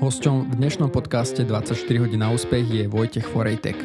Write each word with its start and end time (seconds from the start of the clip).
Hosťom 0.00 0.48
v 0.48 0.64
dnešnom 0.64 0.88
podcaste 0.88 1.44
24 1.44 1.76
hodín 2.00 2.24
na 2.24 2.32
úspech 2.32 2.64
je 2.64 2.88
Vojtech 2.88 3.28
Forejtek. 3.36 3.76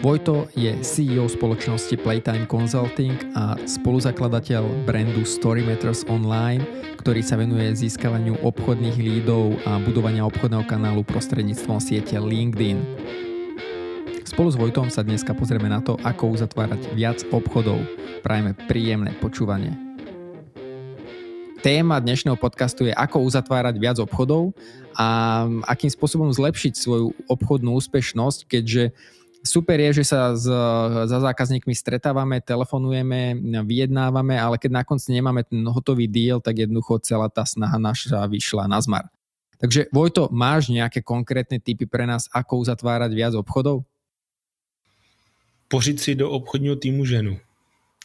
Vojto 0.00 0.48
je 0.56 0.72
CEO 0.80 1.28
spoločnosti 1.28 1.92
Playtime 2.00 2.48
Consulting 2.48 3.36
a 3.36 3.52
spoluzakladateľ 3.68 4.88
brandu 4.88 5.28
Story 5.28 5.60
Matters 5.60 6.08
Online, 6.08 6.64
ktorý 6.96 7.20
sa 7.20 7.36
venuje 7.36 7.68
získavaniu 7.68 8.40
obchodných 8.40 8.96
lídov 8.96 9.60
a 9.68 9.76
budovania 9.76 10.24
obchodného 10.24 10.64
kanálu 10.64 11.04
prostredníctvom 11.04 11.84
siete 11.84 12.16
LinkedIn. 12.16 12.80
Spolu 14.24 14.48
s 14.48 14.56
Vojtom 14.56 14.88
sa 14.88 15.04
dneska 15.04 15.36
pozrieme 15.36 15.68
na 15.68 15.84
to, 15.84 16.00
ako 16.00 16.32
uzatvárať 16.32 16.96
viac 16.96 17.20
obchodov. 17.28 17.84
Prajeme 18.24 18.56
príjemné 18.56 19.12
počúvanie. 19.20 19.85
Téma 21.64 21.96
dnešného 22.04 22.36
podcastu 22.36 22.84
je, 22.84 22.92
ako 22.92 23.24
uzatvárať 23.24 23.80
viac 23.80 23.96
obchodov 23.96 24.52
a 24.92 25.06
akým 25.64 25.88
spôsobom 25.88 26.28
zlepšiť 26.28 26.76
svoju 26.76 27.16
obchodnú 27.32 27.72
úspešnosť, 27.80 28.44
keďže 28.44 28.92
super 29.40 29.80
je, 29.80 30.02
že 30.02 30.12
sa 30.12 30.36
s, 30.36 30.44
za 31.08 31.18
zákazníkmi 31.24 31.72
stretávame, 31.72 32.44
telefonujeme, 32.44 33.40
vyjednávame, 33.64 34.36
ale 34.36 34.60
keď 34.60 34.70
na 34.70 34.84
konci 34.84 35.16
nemáme 35.16 35.48
ten 35.48 35.64
hotový 35.64 36.04
deal, 36.04 36.44
tak 36.44 36.60
jednoducho 36.60 37.00
celá 37.00 37.32
tá 37.32 37.48
snaha 37.48 37.80
naša 37.80 38.28
vyšla 38.28 38.68
na 38.68 38.76
zmar. 38.84 39.08
Takže 39.56 39.88
Vojto, 39.88 40.28
máš 40.28 40.68
nejaké 40.68 41.00
konkrétne 41.00 41.56
typy 41.56 41.88
pre 41.88 42.04
nás, 42.04 42.28
ako 42.36 42.60
uzatvárať 42.60 43.10
viac 43.16 43.32
obchodov? 43.32 43.88
Pořiť 45.72 45.96
si 46.00 46.12
do 46.14 46.30
obchodního 46.30 46.76
týmu 46.76 47.08
ženu. 47.08 47.40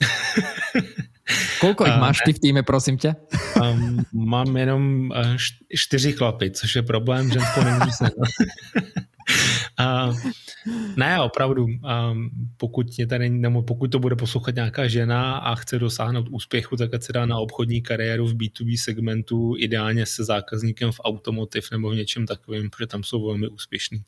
Koľko 1.62 1.86
ich 1.88 1.98
máš 1.98 2.18
ty 2.26 2.34
v 2.34 2.40
týme, 2.40 2.64
prosím 2.64 2.98
tě? 2.98 3.16
Um, 3.62 4.06
mám 4.14 4.58
jenom 4.58 5.12
uh, 5.12 5.38
čtyři 5.76 6.12
chlapy, 6.14 6.52
což 6.52 6.76
je 6.76 6.82
problém, 6.82 7.32
že 7.32 7.40
není 7.64 7.92
se. 7.92 8.06
Uh, 9.82 10.32
ne, 10.96 11.22
opravdu, 11.22 11.68
pokud, 12.58 12.88
je 13.00 13.08
tady, 13.08 13.30
nebo 13.30 13.64
pokud 13.64 13.92
to 13.92 14.00
bude 14.00 14.16
poslouchat 14.16 14.56
nějaká 14.56 14.88
žena 14.88 15.38
a 15.38 15.56
chce 15.56 15.80
dosáhnout 15.80 16.28
úspěchu, 16.30 16.76
tak 16.76 17.04
se 17.04 17.14
dá 17.14 17.26
na 17.26 17.38
obchodní 17.38 17.82
kariéru 17.82 18.28
v 18.28 18.34
B2B 18.34 18.78
segmentu, 18.78 19.56
ideálně 19.58 20.06
se 20.06 20.24
zákazníkem 20.24 20.92
v 20.92 21.00
automotiv 21.04 21.72
nebo 21.72 21.90
v 21.90 21.96
něčem 21.96 22.26
takovým, 22.26 22.70
protože 22.70 22.88
tam 22.88 23.04
jsou 23.04 23.26
velmi 23.26 23.48
úspěšní. 23.48 24.04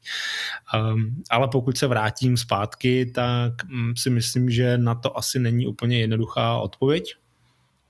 Ale 1.29 1.47
pokud 1.51 1.77
se 1.77 1.87
vrátím 1.87 2.37
zpátky, 2.37 3.05
tak 3.05 3.53
um, 3.71 3.93
si 3.97 4.09
myslím, 4.09 4.49
že 4.49 4.77
na 4.77 4.95
to 4.95 5.17
asi 5.17 5.39
není 5.39 5.67
úplně 5.67 5.99
jednoduchá 5.99 6.57
odpověď, 6.57 7.15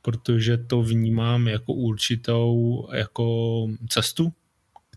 protože 0.02 0.58
to 0.58 0.82
vnímám 0.82 1.48
jako 1.48 1.74
určitou 1.74 2.88
jako 2.94 3.68
cestu, 3.90 4.34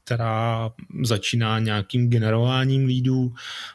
která 0.07 0.71
začíná 1.03 1.59
nějakým 1.59 2.11
generováním 2.11 2.87
lídů 2.87 3.35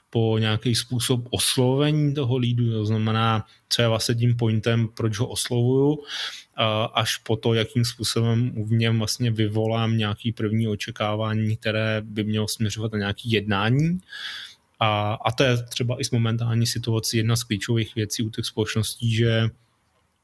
po 0.10 0.38
nějaký 0.40 0.76
způsob 0.76 1.28
oslovení 1.30 2.14
toho 2.14 2.38
lídu, 2.38 2.72
to 2.72 2.86
znamená, 2.86 3.46
co 3.70 3.82
je 3.82 3.88
vlastně 3.88 4.16
tím 4.16 4.38
pointem, 4.38 4.88
proč 4.88 5.20
ho 5.20 5.28
oslovuju, 5.28 6.04
až 6.94 7.18
po 7.18 7.36
to, 7.36 7.54
jakým 7.54 7.86
způsobem 7.86 8.52
v 8.66 8.72
něm 8.72 8.98
vlastně 8.98 9.32
vyvolám 9.32 9.98
nějaký 9.98 10.32
první 10.32 10.68
očekávání, 10.68 11.58
které 11.58 12.02
by 12.06 12.24
mělo 12.24 12.48
směřovat 12.48 12.92
na 12.92 12.98
nějaký 12.98 13.32
jednání. 13.32 14.00
A, 14.80 15.14
a 15.14 15.32
to 15.32 15.44
je 15.44 15.64
třeba 15.64 16.02
i 16.02 16.04
s 16.04 16.12
momentální 16.12 16.68
situací 16.68 17.18
jedna 17.18 17.36
z 17.36 17.44
klíčových 17.44 17.96
věcí 17.96 18.24
u 18.24 18.30
těch 18.30 18.46
společností, 18.46 19.16
že 19.16 19.50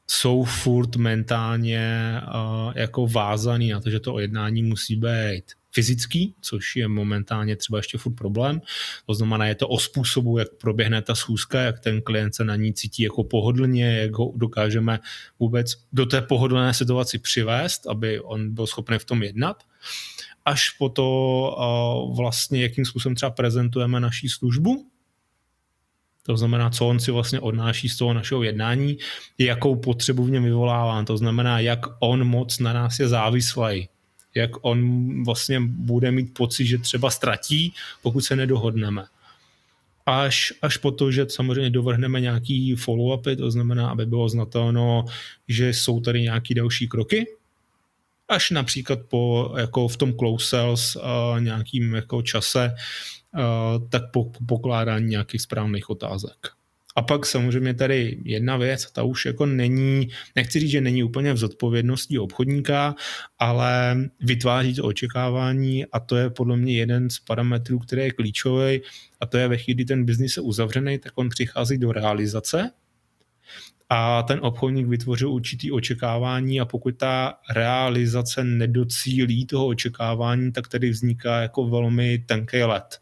jsou 0.06 0.44
furt 0.44 0.96
mentálně 0.96 2.14
uh, 2.24 2.72
jako 2.76 3.06
vázaný 3.06 3.70
na 3.70 3.80
to, 3.80 3.90
že 3.90 4.00
to 4.00 4.18
jednání 4.18 4.62
musí 4.62 4.96
být 4.96 5.57
fyzický, 5.72 6.34
což 6.40 6.76
je 6.76 6.88
momentálně 6.88 7.56
třeba 7.56 7.78
ještě 7.78 7.98
furt 7.98 8.14
problém. 8.14 8.60
To 9.06 9.14
znamená, 9.14 9.46
je 9.46 9.54
to 9.54 9.68
o 9.68 9.78
způsobu, 9.78 10.38
jak 10.38 10.48
proběhne 10.60 11.02
ta 11.02 11.14
schůzka, 11.14 11.60
jak 11.60 11.80
ten 11.80 12.02
klient 12.02 12.34
se 12.34 12.44
na 12.44 12.56
ní 12.56 12.74
cítí 12.74 13.02
jako 13.02 13.24
pohodlně, 13.24 13.98
jak 13.98 14.14
ho 14.14 14.32
dokážeme 14.36 15.00
vůbec 15.38 15.74
do 15.92 16.06
té 16.06 16.22
pohodlné 16.22 16.74
situaci 16.74 17.18
přivést, 17.18 17.86
aby 17.86 18.20
on 18.20 18.54
byl 18.54 18.66
schopný 18.66 18.98
v 18.98 19.04
tom 19.04 19.22
jednat 19.22 19.62
až 20.44 20.70
po 20.70 20.88
to 20.88 22.12
vlastně, 22.16 22.62
jakým 22.62 22.84
způsobem 22.84 23.14
třeba 23.14 23.30
prezentujeme 23.30 24.00
naší 24.00 24.28
službu, 24.28 24.90
to 26.22 26.36
znamená, 26.36 26.70
co 26.70 26.86
on 26.86 27.00
si 27.00 27.10
vlastně 27.10 27.40
odnáší 27.40 27.88
z 27.88 27.96
toho 27.96 28.14
našeho 28.14 28.42
jednání, 28.42 28.98
jakou 29.38 29.76
potřebu 29.76 30.24
v 30.24 30.30
něm 30.30 30.44
vyvolává. 30.44 31.04
To 31.04 31.16
znamená, 31.16 31.60
jak 31.60 31.80
on 32.00 32.24
moc 32.24 32.58
na 32.58 32.72
nás 32.72 32.98
je 32.98 33.08
závislý. 33.08 33.88
Jak 34.34 34.50
on 34.60 35.24
vlastně 35.24 35.60
bude 35.60 36.10
mít 36.10 36.34
pocit, 36.34 36.66
že 36.66 36.78
třeba 36.78 37.10
ztratí, 37.10 37.72
pokud 38.02 38.20
se 38.20 38.36
nedohodneme. 38.36 39.04
Až, 40.06 40.52
až 40.62 40.76
po 40.76 40.90
to, 40.90 41.10
že 41.10 41.26
samozřejmě 41.28 41.70
dovrhneme 41.70 42.20
nějaký 42.20 42.74
follow-upy, 42.74 43.36
to 43.36 43.50
znamená, 43.50 43.90
aby 43.90 44.06
bylo 44.06 44.28
znatelno, 44.28 45.04
že 45.48 45.68
jsou 45.68 46.00
tady 46.00 46.22
nějaké 46.22 46.54
další 46.54 46.88
kroky, 46.88 47.26
až 48.28 48.50
například 48.50 48.98
po, 49.08 49.54
jako 49.58 49.88
v 49.88 49.96
tom 49.96 50.12
close 50.18 50.46
sales 50.46 50.96
uh, 50.96 51.40
nějakým 51.40 51.94
jako 51.94 52.22
čase, 52.22 52.74
uh, 53.34 53.88
tak 53.88 54.02
po, 54.12 54.24
po 54.24 54.44
pokládání 54.46 55.06
nějakých 55.06 55.42
správných 55.42 55.90
otázek. 55.90 56.57
A 56.98 57.02
pak 57.02 57.26
samozřejmě 57.26 57.74
tady 57.74 58.18
jedna 58.24 58.56
věc, 58.56 58.92
ta 58.92 59.02
už 59.02 59.26
jako 59.26 59.46
není, 59.46 60.08
nechci 60.36 60.60
říct, 60.60 60.70
že 60.70 60.80
není 60.80 61.02
úplně 61.02 61.32
v 61.32 61.36
zodpovědnosti 61.36 62.18
obchodníka, 62.18 62.94
ale 63.38 63.96
vytváří 64.20 64.74
to 64.74 64.84
očekávání 64.84 65.86
a 65.86 66.00
to 66.00 66.16
je 66.16 66.30
podle 66.30 66.56
mě 66.56 66.76
jeden 66.76 67.10
z 67.10 67.18
parametrů, 67.18 67.78
který 67.78 68.02
je 68.02 68.10
klíčový 68.10 68.80
a 69.20 69.26
to 69.26 69.38
je 69.38 69.48
ve 69.48 69.56
chvíli, 69.56 69.74
kdy 69.74 69.84
ten 69.84 70.04
biznis 70.04 70.36
je 70.36 70.42
uzavřený, 70.42 70.98
tak 70.98 71.12
on 71.14 71.28
přichází 71.28 71.78
do 71.78 71.92
realizace 71.92 72.70
a 73.88 74.22
ten 74.22 74.38
obchodník 74.42 74.86
vytvořil 74.86 75.30
určitý 75.30 75.72
očekávání 75.72 76.60
a 76.60 76.64
pokud 76.64 76.96
ta 76.96 77.34
realizace 77.50 78.44
nedocílí 78.44 79.46
toho 79.46 79.66
očekávání, 79.66 80.52
tak 80.52 80.68
tady 80.68 80.90
vzniká 80.90 81.40
jako 81.40 81.68
velmi 81.68 82.18
tenký 82.18 82.62
let. 82.62 83.00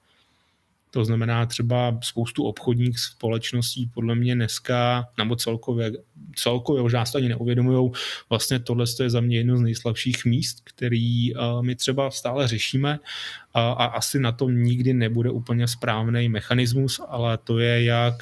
To 0.91 1.05
znamená 1.05 1.47
třeba 1.47 1.99
spoustu 2.03 2.45
obchodních 2.45 2.99
společností 2.99 3.91
podle 3.95 4.15
mě 4.15 4.35
dneska, 4.35 5.09
nebo 5.19 5.37
celkově, 5.37 5.93
celkově 6.37 6.83
možná 6.83 7.05
se 7.05 7.19
ani 7.19 7.29
neuvědomují, 7.29 7.91
vlastně 8.31 8.59
tohle 8.59 8.85
je 9.03 9.11
za 9.11 9.21
mě 9.21 9.37
jedno 9.37 9.57
z 9.57 9.61
nejslabších 9.61 10.25
míst, 10.25 10.61
který 10.65 11.33
my 11.61 11.77
třeba 11.77 12.11
stále 12.11 12.49
řešíme 12.49 12.99
a, 13.55 13.73
a 13.73 13.85
asi 13.85 14.19
na 14.19 14.33
tom 14.33 14.63
nikdy 14.63 14.95
nebude 14.95 15.31
úplně 15.31 15.69
správný 15.69 16.29
mechanismus, 16.29 17.01
ale 17.09 17.39
to 17.39 17.59
je 17.59 17.85
jak 17.85 18.15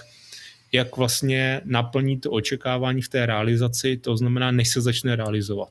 jak 0.72 0.96
vlastně 0.96 1.60
naplnit 1.64 2.26
očekávání 2.30 3.02
v 3.02 3.08
té 3.08 3.26
realizaci, 3.26 3.96
to 3.96 4.16
znamená, 4.16 4.50
než 4.50 4.68
se 4.68 4.80
začne 4.80 5.16
realizovat. 5.16 5.70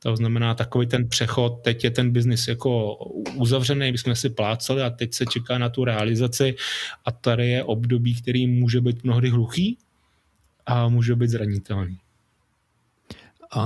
To 0.00 0.16
znamená 0.16 0.54
takový 0.54 0.86
ten 0.86 1.08
přechod, 1.08 1.60
teď 1.62 1.84
je 1.84 1.90
ten 1.90 2.10
biznis 2.10 2.48
jako 2.48 2.96
uzavřený, 3.34 3.92
my 3.92 3.98
jsme 3.98 4.16
si 4.16 4.30
plácali 4.30 4.82
a 4.82 4.90
teď 4.90 5.14
se 5.14 5.24
čeká 5.26 5.58
na 5.58 5.68
tu 5.68 5.84
realizaci 5.84 6.56
a 7.04 7.12
tady 7.12 7.48
je 7.48 7.64
období, 7.64 8.14
který 8.22 8.46
může 8.46 8.80
být 8.80 9.04
mnohdy 9.04 9.28
hluchý 9.28 9.78
a 10.66 10.88
může 10.88 11.16
být 11.16 11.30
zranitelný. 11.30 11.98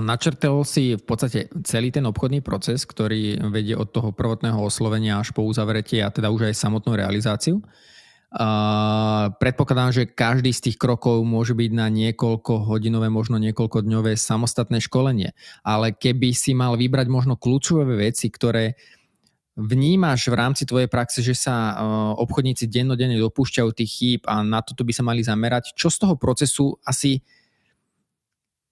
Načrtel 0.00 0.64
si 0.64 0.96
v 0.96 1.04
podstate 1.04 1.52
celý 1.60 1.92
ten 1.92 2.08
obchodný 2.08 2.40
proces, 2.40 2.88
ktorý 2.88 3.36
vedie 3.52 3.76
od 3.76 3.92
toho 3.92 4.16
prvotného 4.16 4.56
oslovenia 4.56 5.20
až 5.20 5.36
po 5.36 5.44
uzavretie 5.44 6.00
a 6.00 6.08
teda 6.08 6.32
už 6.32 6.48
aj 6.48 6.56
samotnú 6.56 6.96
realizáciu. 6.96 7.60
Predpokladám, 9.38 9.94
že 9.94 10.10
každý 10.10 10.50
z 10.50 10.70
tých 10.70 10.76
krokov 10.76 11.22
môže 11.22 11.54
byť 11.54 11.70
na 11.70 11.86
niekoľko 11.86 12.66
hodinové, 12.66 13.06
možno 13.06 13.38
niekoľko 13.38 13.86
dňové 13.86 14.18
samostatné 14.18 14.82
školenie. 14.82 15.38
Ale 15.62 15.94
keby 15.94 16.34
si 16.34 16.50
mal 16.50 16.74
vybrať 16.74 17.06
možno 17.06 17.38
kľúčové 17.38 17.86
veci, 17.86 18.26
ktoré 18.34 18.74
vnímaš 19.54 20.26
v 20.26 20.34
rámci 20.34 20.66
tvojej 20.66 20.90
praxe, 20.90 21.22
že 21.22 21.38
sa 21.38 21.54
uh, 21.54 21.74
obchodníci 22.18 22.66
dennodenne 22.66 23.14
dopúšťajú 23.22 23.70
tých 23.70 23.90
chýb 23.90 24.20
a 24.26 24.42
na 24.42 24.58
toto 24.66 24.82
by 24.82 24.90
sa 24.90 25.06
mali 25.06 25.22
zamerať, 25.22 25.78
čo 25.78 25.86
z 25.86 26.02
toho 26.02 26.18
procesu 26.18 26.74
asi 26.82 27.22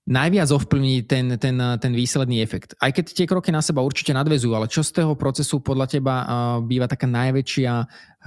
najviac 0.07 0.51
ovplyvní 0.51 1.03
ten, 1.07 1.39
ten, 1.39 1.57
ten 1.79 1.93
výsledný 1.95 2.43
efekt? 2.43 2.75
Aj 2.83 2.91
keď 2.91 3.15
tie 3.15 3.27
kroky 3.27 3.55
na 3.55 3.63
seba 3.63 3.87
určite 3.87 4.11
nadvezujú, 4.11 4.53
ale 4.55 4.67
čo 4.67 4.83
z 4.83 5.03
toho 5.03 5.15
procesu 5.15 5.63
podľa 5.63 5.87
teba 5.87 6.15
býva 6.63 6.91
taká 6.91 7.07
najväčšia 7.07 7.73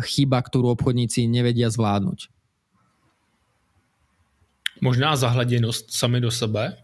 chyba, 0.07 0.39
ktorú 0.39 0.71
obchodníci 0.75 1.27
nevedia 1.27 1.67
zvládnuť? 1.67 2.31
Možná 4.83 5.15
zahleděnost 5.15 5.91
sami 5.91 6.19
do 6.19 6.31
sebe 6.31 6.75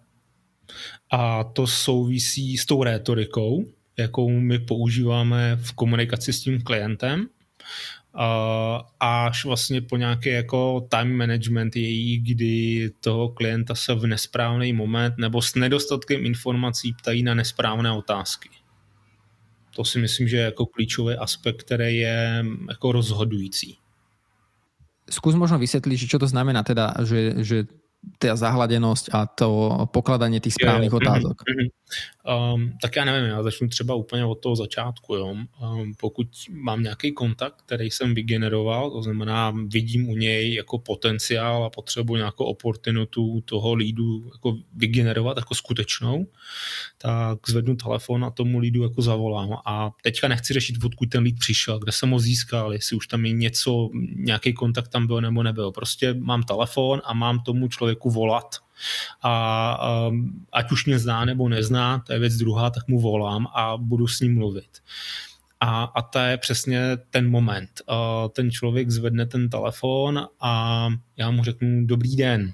a 1.11 1.43
to 1.43 1.67
souvisí 1.67 2.55
s 2.57 2.65
tou 2.65 2.83
rétorikou, 2.83 3.67
jakou 3.97 4.29
my 4.31 4.59
používáme 4.59 5.59
v 5.59 5.69
komunikaci 5.73 6.33
s 6.33 6.41
tím 6.41 6.61
klientem 6.61 7.27
až 8.99 9.45
vlastně 9.45 9.81
po 9.81 9.97
nějaký 9.97 10.29
jako 10.29 10.87
time 10.89 11.17
management 11.17 11.75
její, 11.75 12.17
kdy 12.19 12.91
toho 12.99 13.29
klienta 13.29 13.75
se 13.75 13.95
v 13.95 14.07
nesprávný 14.07 14.73
moment 14.73 15.17
nebo 15.17 15.41
s 15.41 15.55
nedostatkem 15.55 16.25
informací 16.25 16.93
ptají 16.93 17.23
na 17.23 17.33
nesprávné 17.33 17.91
otázky. 17.91 18.49
To 19.75 19.85
si 19.85 19.99
myslím, 19.99 20.27
že 20.27 20.37
je 20.37 20.43
jako 20.43 20.65
klíčový 20.65 21.15
aspekt, 21.15 21.63
který 21.63 21.97
je 21.97 22.45
jako 22.69 22.91
rozhodující. 22.91 23.77
Skús 25.11 25.35
možno 25.35 25.59
vysvetliť, 25.59 26.07
čo 26.07 26.19
to 26.19 26.27
znamená 26.27 26.63
teda, 26.63 26.95
že, 27.03 27.43
že 27.43 27.67
tá 28.17 28.33
zahladenosť 28.33 29.13
a 29.13 29.29
to 29.29 29.49
pokladanie 29.93 30.41
tých 30.41 30.57
správnych 30.57 30.93
otázok. 30.93 31.45
Mm-hmm. 31.45 31.69
Um, 32.21 32.73
tak 32.81 32.95
já 32.95 33.05
nevím, 33.05 33.29
já 33.29 33.43
začnu 33.43 33.67
třeba 33.67 33.95
úplně 33.95 34.25
od 34.25 34.35
toho 34.35 34.55
začátku. 34.55 35.15
Jo. 35.15 35.27
Um, 35.27 35.93
pokud 35.99 36.27
mám 36.51 36.83
nějaký 36.83 37.11
kontakt, 37.11 37.61
který 37.65 37.91
jsem 37.91 38.13
vygeneroval, 38.15 38.91
to 38.91 39.01
znamená, 39.03 39.53
vidím 39.67 40.09
u 40.09 40.15
něj 40.15 40.53
jako 40.53 40.79
potenciál 40.79 41.63
a 41.63 41.69
potřebuji 41.69 42.15
nějakou 42.15 42.45
oportunitu 42.45 43.41
toho 43.41 43.73
lídu 43.73 44.23
jako 44.33 44.57
vygenerovat 44.73 45.37
jako 45.37 45.55
skutečnou, 45.55 46.27
tak 46.97 47.39
zvednu 47.47 47.75
telefon 47.75 48.25
a 48.25 48.31
tomu 48.31 48.59
lídu 48.59 48.83
jako 48.83 49.01
zavolám. 49.01 49.57
A 49.65 49.91
teďka 50.03 50.27
nechci 50.27 50.53
řešit, 50.53 50.75
odkud 50.83 51.09
ten 51.09 51.23
líd 51.23 51.39
přišel, 51.39 51.79
kde 51.79 51.91
jsem 51.91 52.09
ho 52.09 52.19
získal, 52.19 52.73
jestli 52.73 52.97
už 52.97 53.07
tam 53.07 53.25
je 53.25 53.31
něco, 53.31 53.89
nějaký 54.15 54.53
kontakt 54.53 54.87
tam 54.87 55.07
byl 55.07 55.21
nebo 55.21 55.43
nebyl. 55.43 55.71
Prostě 55.71 56.13
mám 56.13 56.43
telefon 56.43 57.01
a 57.05 57.13
mám 57.13 57.39
tomu 57.39 57.67
člověku 57.67 57.90
volat 57.95 58.55
a 59.21 60.07
um, 60.07 60.45
ať 60.51 60.71
už 60.71 60.85
mě 60.85 60.99
zná 60.99 61.25
nebo 61.25 61.49
nezná, 61.49 61.99
to 61.99 62.13
je 62.13 62.19
věc 62.19 62.37
druhá, 62.37 62.69
tak 62.69 62.87
mu 62.87 62.99
volám 62.99 63.47
a 63.55 63.77
budu 63.77 64.07
s 64.07 64.19
ním 64.19 64.35
mluvit. 64.35 64.79
A, 65.59 65.83
a 65.83 66.01
to 66.01 66.19
je 66.19 66.37
přesně 66.37 66.97
ten 67.09 67.29
moment. 67.29 67.69
Uh, 67.89 68.29
ten 68.29 68.51
člověk 68.51 68.89
zvedne 68.89 69.25
ten 69.25 69.49
telefon 69.49 70.27
a 70.39 70.87
já 71.17 71.31
mu 71.31 71.43
řeknu 71.43 71.85
dobrý 71.85 72.15
den, 72.15 72.53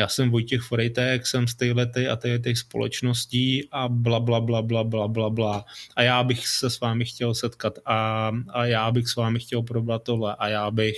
já 0.00 0.08
jsem 0.08 0.30
Vojtěch 0.30 0.62
Forejtek, 0.62 1.26
jsem 1.26 1.48
z 1.48 1.54
téhletej 1.54 2.10
a 2.10 2.18
těch 2.42 2.58
společností 2.58 3.68
a 3.70 3.88
bla, 3.88 4.20
bla, 4.20 4.40
bla, 4.40 4.62
bla, 4.62 4.84
bla, 4.84 5.08
bla, 5.08 5.30
bla. 5.30 5.64
A 5.96 6.02
já 6.02 6.22
bych 6.24 6.48
se 6.48 6.70
s 6.70 6.80
vámi 6.80 7.04
chtěl 7.04 7.34
setkat 7.34 7.78
a, 7.84 8.30
a 8.48 8.64
já 8.64 8.90
bych 8.90 9.08
s 9.08 9.16
vámi 9.16 9.40
chtěl 9.40 9.62
probrat 9.62 10.02
tohle 10.02 10.36
a 10.36 10.48
já 10.48 10.70
bych 10.70 10.96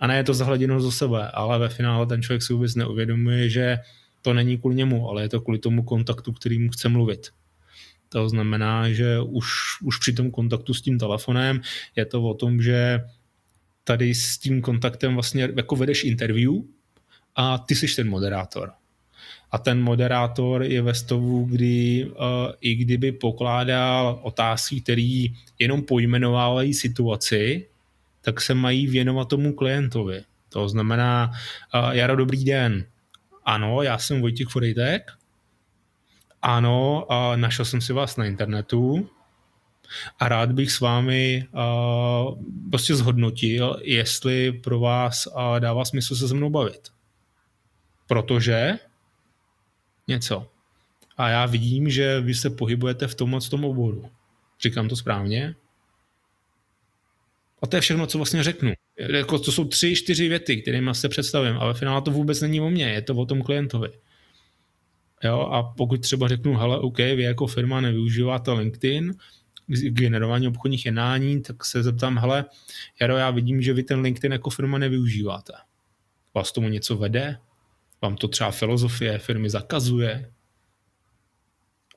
a 0.00 0.06
ne 0.06 0.16
je 0.16 0.24
to 0.24 0.34
zahleděno 0.34 0.80
do 0.80 0.92
sebe, 0.92 1.30
ale 1.30 1.58
ve 1.58 1.68
finále 1.68 2.06
ten 2.06 2.22
člověk 2.22 2.42
si 2.42 2.52
vůbec 2.52 2.74
neuvědomuje, 2.74 3.50
že 3.50 3.78
to 4.22 4.34
není 4.34 4.58
kvůli 4.58 4.74
němu, 4.74 5.08
ale 5.08 5.22
je 5.22 5.28
to 5.28 5.40
kvůli 5.40 5.58
tomu 5.58 5.82
kontaktu, 5.82 6.32
který 6.32 6.58
mu 6.58 6.68
chce 6.68 6.88
mluvit. 6.88 7.28
To 8.08 8.28
znamená, 8.28 8.90
že 8.90 9.20
už, 9.20 9.48
už 9.82 9.98
při 9.98 10.12
tom 10.12 10.30
kontaktu 10.30 10.74
s 10.74 10.82
tím 10.82 10.98
telefonem 10.98 11.60
je 11.96 12.04
to 12.04 12.22
o 12.22 12.34
tom, 12.34 12.62
že 12.62 13.00
tady 13.84 14.14
s 14.14 14.38
tím 14.38 14.60
kontaktem 14.62 15.14
vlastně 15.14 15.48
jako 15.56 15.76
vedeš 15.76 16.04
interview 16.04 16.52
a 17.36 17.58
ty 17.58 17.74
jsi 17.74 17.96
ten 17.96 18.08
moderátor. 18.08 18.70
A 19.50 19.58
ten 19.58 19.82
moderátor 19.82 20.62
je 20.62 20.82
ve 20.82 20.94
stavu, 20.94 21.44
kdy 21.44 22.06
uh, 22.10 22.16
i 22.60 22.74
kdyby 22.74 23.12
pokládal 23.12 24.20
otázky, 24.22 24.80
které 24.80 25.24
jenom 25.58 25.82
pojmenovávají 25.82 26.74
situaci, 26.74 27.66
tak 28.20 28.40
se 28.40 28.54
mají 28.54 28.86
věnovat 28.86 29.28
tomu 29.28 29.52
klientovi. 29.52 30.24
To 30.48 30.68
znamená, 30.68 31.30
uh, 31.74 31.90
Jaro, 31.90 32.16
dobrý 32.16 32.44
den. 32.44 32.86
Ano, 33.44 33.82
já 33.82 33.98
jsem 33.98 34.20
Vojtěch 34.20 34.48
Forejtek. 34.48 35.10
Ano, 36.42 37.06
uh, 37.10 37.36
našel 37.36 37.64
jsem 37.64 37.80
si 37.80 37.92
vás 37.92 38.16
na 38.16 38.24
internetu 38.24 39.10
a 40.18 40.28
rád 40.28 40.52
bych 40.52 40.72
s 40.72 40.80
vámi 40.80 41.48
uh, 41.52 42.42
prostě 42.70 42.94
zhodnotil, 42.96 43.80
jestli 43.82 44.52
pro 44.52 44.80
vás 44.80 45.26
uh, 45.26 45.60
dává 45.60 45.84
smysl 45.84 46.16
se 46.16 46.28
se 46.28 46.34
mnou 46.34 46.50
bavit. 46.50 46.88
Protože 48.06 48.78
něco. 50.08 50.50
A 51.16 51.28
já 51.28 51.46
vidím, 51.46 51.90
že 51.90 52.20
vy 52.20 52.34
se 52.34 52.50
pohybujete 52.50 53.06
v 53.06 53.14
tomhle 53.14 53.40
tom 53.40 53.64
oboru. 53.64 54.10
Říkám 54.62 54.88
to 54.88 54.96
správně? 54.96 55.54
A 57.62 57.66
to 57.66 57.76
je 57.76 57.80
všechno, 57.80 58.06
co 58.06 58.18
vlastně 58.18 58.42
řeknu. 58.42 58.72
Jako, 58.98 59.38
to 59.38 59.52
jsou 59.52 59.64
tři, 59.64 59.96
čtyři 59.96 60.28
věty, 60.28 60.62
kterými 60.62 60.90
se 60.94 61.08
představím, 61.08 61.56
ale 61.56 61.74
finále 61.74 62.02
to 62.02 62.10
vůbec 62.10 62.40
není 62.40 62.60
o 62.60 62.70
mně, 62.70 62.88
je 62.88 63.02
to 63.02 63.14
o 63.14 63.26
tom 63.26 63.42
klientovi. 63.42 63.88
Jo, 65.24 65.40
a 65.40 65.62
pokud 65.62 66.00
třeba 66.00 66.28
řeknu, 66.28 66.56
hele, 66.56 66.78
OK, 66.78 66.98
vy 66.98 67.22
jako 67.22 67.46
firma 67.46 67.80
nevyužíváte 67.80 68.52
LinkedIn 68.52 69.14
k 69.68 70.00
generování 70.00 70.48
obchodních 70.48 70.86
jednání, 70.86 71.42
tak 71.42 71.64
se 71.64 71.82
zeptám, 71.82 72.18
hele, 72.18 72.44
Jaro, 73.00 73.16
já 73.16 73.30
vidím, 73.30 73.62
že 73.62 73.72
vy 73.72 73.82
ten 73.82 74.00
LinkedIn 74.00 74.32
jako 74.32 74.50
firma 74.50 74.78
nevyužíváte. 74.78 75.52
Vás 76.34 76.52
tomu 76.52 76.68
něco 76.68 76.96
vede? 76.96 77.38
Vám 78.02 78.16
to 78.16 78.28
třeba 78.28 78.50
filozofie 78.50 79.18
firmy 79.18 79.50
zakazuje? 79.50 80.30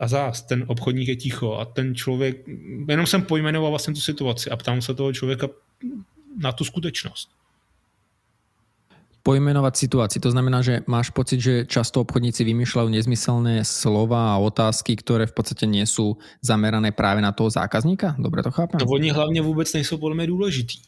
A 0.02 0.08
zás 0.08 0.42
ten 0.42 0.66
obchodník 0.68 1.08
je 1.08 1.16
ticho 1.16 1.54
a 1.62 1.66
ten 1.66 1.96
člověk, 1.96 2.48
jenom 2.90 3.06
jsem 3.06 3.22
pojmenoval 3.22 3.70
vlastně 3.70 3.94
tu 3.94 4.02
situaci 4.02 4.50
a 4.50 4.58
ptám 4.58 4.82
se 4.82 4.94
toho 4.94 5.14
člověka 5.14 5.48
na 6.42 6.52
tu 6.52 6.64
skutečnost. 6.66 7.30
Pojmenovať 9.22 9.78
situácii, 9.78 10.18
to 10.18 10.34
znamená, 10.34 10.66
že 10.66 10.82
máš 10.90 11.14
pocit, 11.14 11.38
že 11.38 11.70
často 11.70 12.02
obchodníci 12.02 12.42
vymýšľajú 12.42 12.90
nezmyselné 12.90 13.62
slova 13.62 14.34
a 14.34 14.42
otázky, 14.42 14.98
ktoré 14.98 15.30
v 15.30 15.38
podstate 15.38 15.70
nie 15.70 15.86
sú 15.86 16.18
zamerané 16.42 16.90
práve 16.90 17.22
na 17.22 17.30
toho 17.30 17.54
zákazníka? 17.54 18.18
Dobre 18.18 18.42
to 18.42 18.50
chápem? 18.50 18.82
To 18.82 18.90
oni 18.90 19.14
hlavně 19.14 19.42
vůbec 19.42 19.74
nejsou 19.74 20.02
podle 20.02 20.16
mě 20.16 20.28
důležitý. 20.28 20.82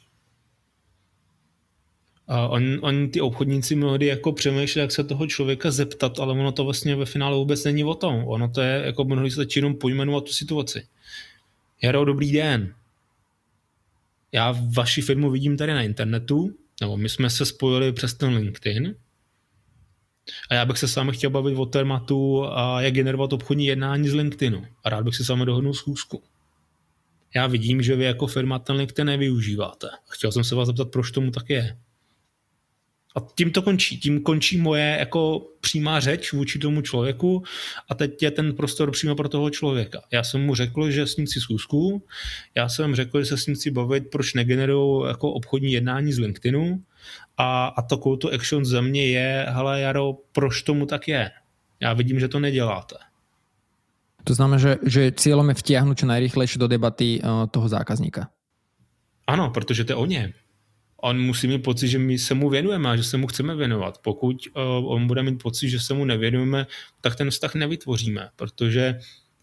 A 2.28 2.48
on, 2.48 2.80
on, 2.82 3.10
ty 3.10 3.22
obchodníci 3.22 3.76
mnohdy 3.76 4.06
jako 4.06 4.32
přemýšlí, 4.32 4.82
jak 4.82 4.92
se 4.92 5.04
toho 5.04 5.28
člověka 5.28 5.72
zeptat, 5.72 6.20
ale 6.20 6.34
ono 6.34 6.52
to 6.52 6.64
vlastně 6.64 6.96
ve 6.96 7.06
finále 7.06 7.38
vůbec 7.38 7.64
není 7.64 7.84
o 7.84 7.94
tom. 7.94 8.24
Ono 8.28 8.50
to 8.50 8.62
je, 8.62 8.82
jako 8.86 9.04
mnohdy 9.04 9.32
se 9.32 9.46
jenom 9.56 9.76
pojmenovat 9.76 10.24
tu 10.24 10.32
situaci. 10.32 10.88
Jaro, 11.82 12.06
dobrý 12.06 12.32
den. 12.32 12.76
Já 14.32 14.56
vaši 14.76 15.02
firmu 15.02 15.32
vidím 15.32 15.58
tady 15.58 15.74
na 15.74 15.82
internetu, 15.82 16.56
nebo 16.82 16.98
my 16.98 17.10
jsme 17.10 17.30
se 17.30 17.46
spojili 17.46 17.94
přes 17.94 18.14
ten 18.14 18.36
LinkedIn 18.36 18.96
a 20.50 20.54
já 20.54 20.66
bych 20.66 20.78
se 20.78 20.88
s 20.88 20.96
vámi 20.96 21.12
chtěl 21.12 21.30
bavit 21.30 21.56
o 21.56 21.66
tématu, 21.66 22.46
a 22.46 22.82
jak 22.82 22.94
generovat 22.94 23.34
obchodní 23.34 23.66
jednání 23.66 24.10
z 24.10 24.14
LinkedInu. 24.14 24.66
A 24.84 24.90
rád 24.90 25.04
bych 25.04 25.16
si 25.16 25.24
s 25.24 25.30
vámi 25.30 25.46
dohodnul 25.46 25.74
schůzku. 25.74 26.24
Já 27.36 27.48
vidím, 27.48 27.82
že 27.82 27.96
vy 27.96 28.04
jako 28.04 28.28
firma 28.28 28.60
ten 28.60 28.76
LinkedIn 28.76 29.06
nevyužíváte. 29.06 29.88
Chtěl 30.10 30.32
jsem 30.32 30.44
se 30.44 30.56
vás 30.56 30.68
zeptat, 30.68 30.92
proč 30.92 31.12
tomu 31.12 31.32
tak 31.32 31.50
je. 31.50 31.78
A 33.16 33.20
tím 33.36 33.52
to 33.52 33.62
končí. 33.62 34.00
Tím 34.00 34.22
končí 34.22 34.58
moje 34.58 34.96
jako 35.00 35.48
přímá 35.62 36.00
řeč 36.00 36.34
vůči 36.34 36.60
tomu 36.60 36.82
člověku 36.82 37.44
a 37.90 37.96
teď 37.96 38.24
je 38.24 38.32
ten 38.32 38.54
prostor 38.54 38.92
přímo 38.92 39.16
pro 39.16 39.30
toho 39.30 39.50
člověka. 39.50 40.02
Já 40.12 40.24
jsem 40.24 40.42
mu 40.42 40.56
řekl, 40.56 40.92
že 40.92 41.08
s 41.08 41.18
ním 41.18 41.28
si 41.28 41.42
schůzku, 41.42 42.04
já 42.56 42.70
jsem 42.70 42.96
řekl, 42.96 43.20
že 43.20 43.26
se 43.26 43.38
s 43.38 43.46
ním 43.48 43.56
chci 43.56 43.72
bavit, 43.72 44.04
proč 44.12 44.34
negenerují 44.34 45.08
jako 45.08 45.32
obchodní 45.32 45.72
jednání 45.74 46.14
z 46.14 46.20
LinkedInu 46.20 46.84
a, 47.38 47.68
a 47.68 47.82
to 47.82 47.98
call 47.98 48.18
to 48.18 48.34
action 48.34 48.66
ze 48.66 48.82
mě 48.82 49.08
je, 49.08 49.46
hele 49.50 49.82
Jaro, 49.82 50.14
proč 50.32 50.62
tomu 50.62 50.86
tak 50.86 51.08
je? 51.08 51.32
Já 51.80 51.94
vidím, 51.94 52.20
že 52.20 52.28
to 52.28 52.40
neděláte. 52.40 52.96
To 54.24 54.34
znamená, 54.34 54.58
že, 54.58 54.78
že 54.88 55.12
cílem 55.12 55.52
je 55.52 55.60
vtiahnuť 55.60 56.00
čo 56.00 56.08
najrychlejšie 56.08 56.56
do 56.56 56.72
debaty 56.72 57.20
uh, 57.20 57.44
toho 57.52 57.68
zákazníka. 57.68 58.32
Ano, 59.28 59.52
protože 59.52 59.84
to 59.84 59.92
je 59.92 59.96
o 60.00 60.06
něm 60.06 60.32
on 61.04 61.22
musí 61.22 61.48
mít 61.48 61.60
pocit, 61.60 61.88
že 61.88 62.00
my 62.00 62.20
se 62.20 62.34
mu 62.34 62.50
věnujeme 62.50 62.90
a 62.90 62.96
že 62.96 63.04
se 63.04 63.18
mu 63.18 63.28
chceme 63.28 63.56
věnovat. 63.56 63.98
Pokud 63.98 64.48
uh, 64.56 64.94
on 64.94 65.08
bude 65.08 65.24
mít 65.24 65.44
pocit, 65.44 65.70
že 65.70 65.80
se 65.80 65.94
mu 65.94 66.06
nevěnujeme, 66.06 66.68
tak 67.02 67.16
ten 67.16 67.30
vztah 67.30 67.56
nevytvoříme, 67.56 68.30
protože 68.36 69.00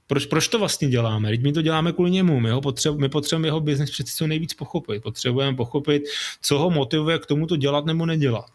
proč, 0.07 0.27
proč 0.27 0.49
to 0.49 0.59
vlastně 0.59 0.89
děláme? 0.89 1.29
Teď 1.29 1.43
my 1.43 1.53
to 1.53 1.63
děláme 1.63 1.93
kvůli 1.93 2.11
němu, 2.11 2.41
my, 2.41 2.51
ho 2.51 2.61
potřebu, 2.61 2.99
my 2.99 3.09
potřebujeme 3.09 3.49
jeho 3.49 3.61
biznis 3.61 3.91
přeci 3.91 4.15
co 4.17 4.27
nejvíc 4.27 4.55
pochopit. 4.55 5.03
Potřebujeme 5.03 5.57
pochopit, 5.57 6.03
co 6.43 6.59
ho 6.59 6.71
motivuje 6.71 7.19
k 7.19 7.27
tomu 7.27 7.47
to 7.47 7.57
dělat 7.57 7.87
nebo 7.87 8.07
nedělat. 8.07 8.51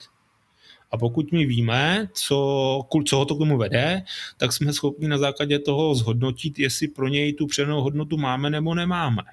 A 0.92 0.98
pokud 0.98 1.32
my 1.32 1.46
víme, 1.46 2.10
co, 2.14 2.82
co 3.06 3.18
ho 3.18 3.26
to 3.26 3.36
k 3.36 3.40
tomu 3.40 3.58
vede, 3.58 4.04
tak 4.38 4.54
jsme 4.54 4.74
schopni 4.74 5.08
na 5.08 5.18
základě 5.18 5.60
toho 5.60 5.96
zhodnotit, 5.96 6.60
jestli 6.60 6.88
pro 6.88 7.08
něj 7.08 7.34
tu 7.34 7.48
přenou 7.48 7.82
hodnotu 7.82 8.18
máme 8.18 8.50
nebo 8.50 8.76
nemáme. 8.76 9.24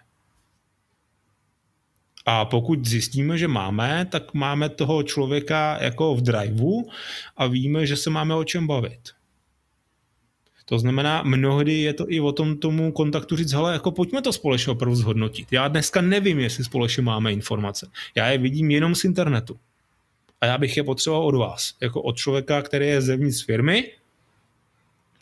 A 2.27 2.45
pokud 2.45 2.85
zjistíme, 2.85 3.39
že 3.39 3.49
máme, 3.49 4.07
tak 4.11 4.35
máme 4.35 4.69
toho 4.69 5.03
člověka 5.03 5.79
jako 5.81 6.15
v 6.15 6.21
driveu 6.21 6.91
a 7.37 7.47
víme, 7.47 7.87
že 7.87 7.97
se 7.97 8.11
máme 8.11 8.35
o 8.35 8.45
čem 8.45 8.67
bavit. 8.67 9.01
To 10.65 10.79
znamená, 10.79 11.23
mnohdy 11.23 11.73
je 11.73 11.95
to 11.95 12.05
i 12.09 12.21
o 12.21 12.33
tom 12.33 12.57
tomu 12.57 12.93
kontaktu 12.93 13.37
říct, 13.37 13.53
hele, 13.53 13.73
jako 13.73 13.91
pojďme 13.91 14.23
to 14.23 14.33
společně 14.33 14.73
opravdu 14.73 14.97
zhodnotit. 14.97 15.49
Já 15.51 15.69
dneska 15.69 16.01
nevím, 16.01 16.39
jestli 16.39 16.65
společně 16.65 17.03
máme 17.03 17.33
informace. 17.33 17.91
Já 18.15 18.27
je 18.27 18.39
vidím 18.39 18.71
jenom 18.71 18.95
z 18.95 19.05
internetu. 19.05 19.59
A 20.41 20.47
já 20.47 20.59
bych 20.59 20.77
je 20.77 20.85
potřeboval 20.85 21.27
od 21.27 21.35
vás, 21.35 21.75
jako 21.81 22.03
od 22.03 22.17
člověka, 22.17 22.63
který 22.63 22.87
je 22.87 23.03
zevnitř 23.03 23.45
firmy 23.45 23.93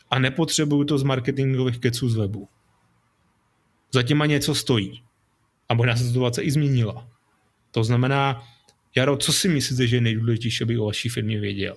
a 0.09 0.19
nepotřebuju 0.19 0.83
to 0.83 0.97
z 0.97 1.03
marketingových 1.03 1.79
keců 1.79 2.09
z 2.09 2.15
webu. 2.15 2.47
Zatím 3.93 4.17
má 4.17 4.25
něco 4.25 4.55
stojí. 4.55 5.03
A 5.71 5.73
možná 5.73 5.95
se 5.95 6.03
situace 6.03 6.43
i 6.43 6.51
změnila. 6.51 7.07
To 7.71 7.83
znamená, 7.83 8.43
Jaro, 8.91 9.15
co 9.17 9.31
si 9.33 9.47
myslíte, 9.47 9.87
že 9.87 9.95
je 9.95 10.01
nejdůležitější, 10.01 10.63
aby 10.63 10.77
o 10.77 10.91
vaší 10.91 11.09
firmě 11.09 11.39
věděl? 11.39 11.75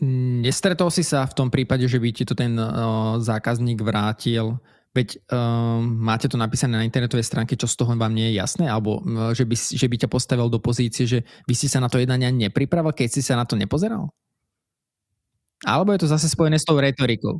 Nestretol 0.00 0.94
si 0.94 1.02
sa 1.02 1.26
v 1.26 1.34
tom 1.34 1.50
prípade, 1.50 1.82
že 1.90 1.98
by 1.98 2.14
ti 2.14 2.22
to 2.22 2.38
ten 2.38 2.54
uh, 2.54 3.18
zákazník 3.18 3.82
vrátil 3.82 4.62
Veď 4.96 5.20
um, 5.30 5.84
máte 6.00 6.26
to 6.26 6.40
napísané 6.40 6.80
na 6.80 6.82
internetovej 6.82 7.22
stránke, 7.22 7.54
čo 7.60 7.68
z 7.68 7.76
toho 7.76 7.92
vám 7.92 8.16
nie 8.16 8.32
je 8.32 8.40
jasné? 8.40 8.66
Alebo 8.66 9.04
že 9.36 9.44
by, 9.44 9.54
že 9.54 9.86
by 9.86 9.96
ťa 10.00 10.08
postavil 10.08 10.48
do 10.48 10.58
pozície, 10.58 11.04
že 11.04 11.22
vy 11.44 11.54
si 11.54 11.68
sa 11.68 11.78
na 11.78 11.92
to 11.92 12.00
jednanie 12.00 12.32
nepripravil, 12.32 12.96
keď 12.96 13.08
si 13.12 13.22
sa 13.22 13.36
na 13.36 13.44
to 13.44 13.54
nepozeral? 13.54 14.10
Alebo 15.62 15.92
je 15.92 16.02
to 16.02 16.08
zase 16.10 16.32
spojené 16.32 16.58
s 16.58 16.66
tou 16.66 16.80
retorikou? 16.80 17.38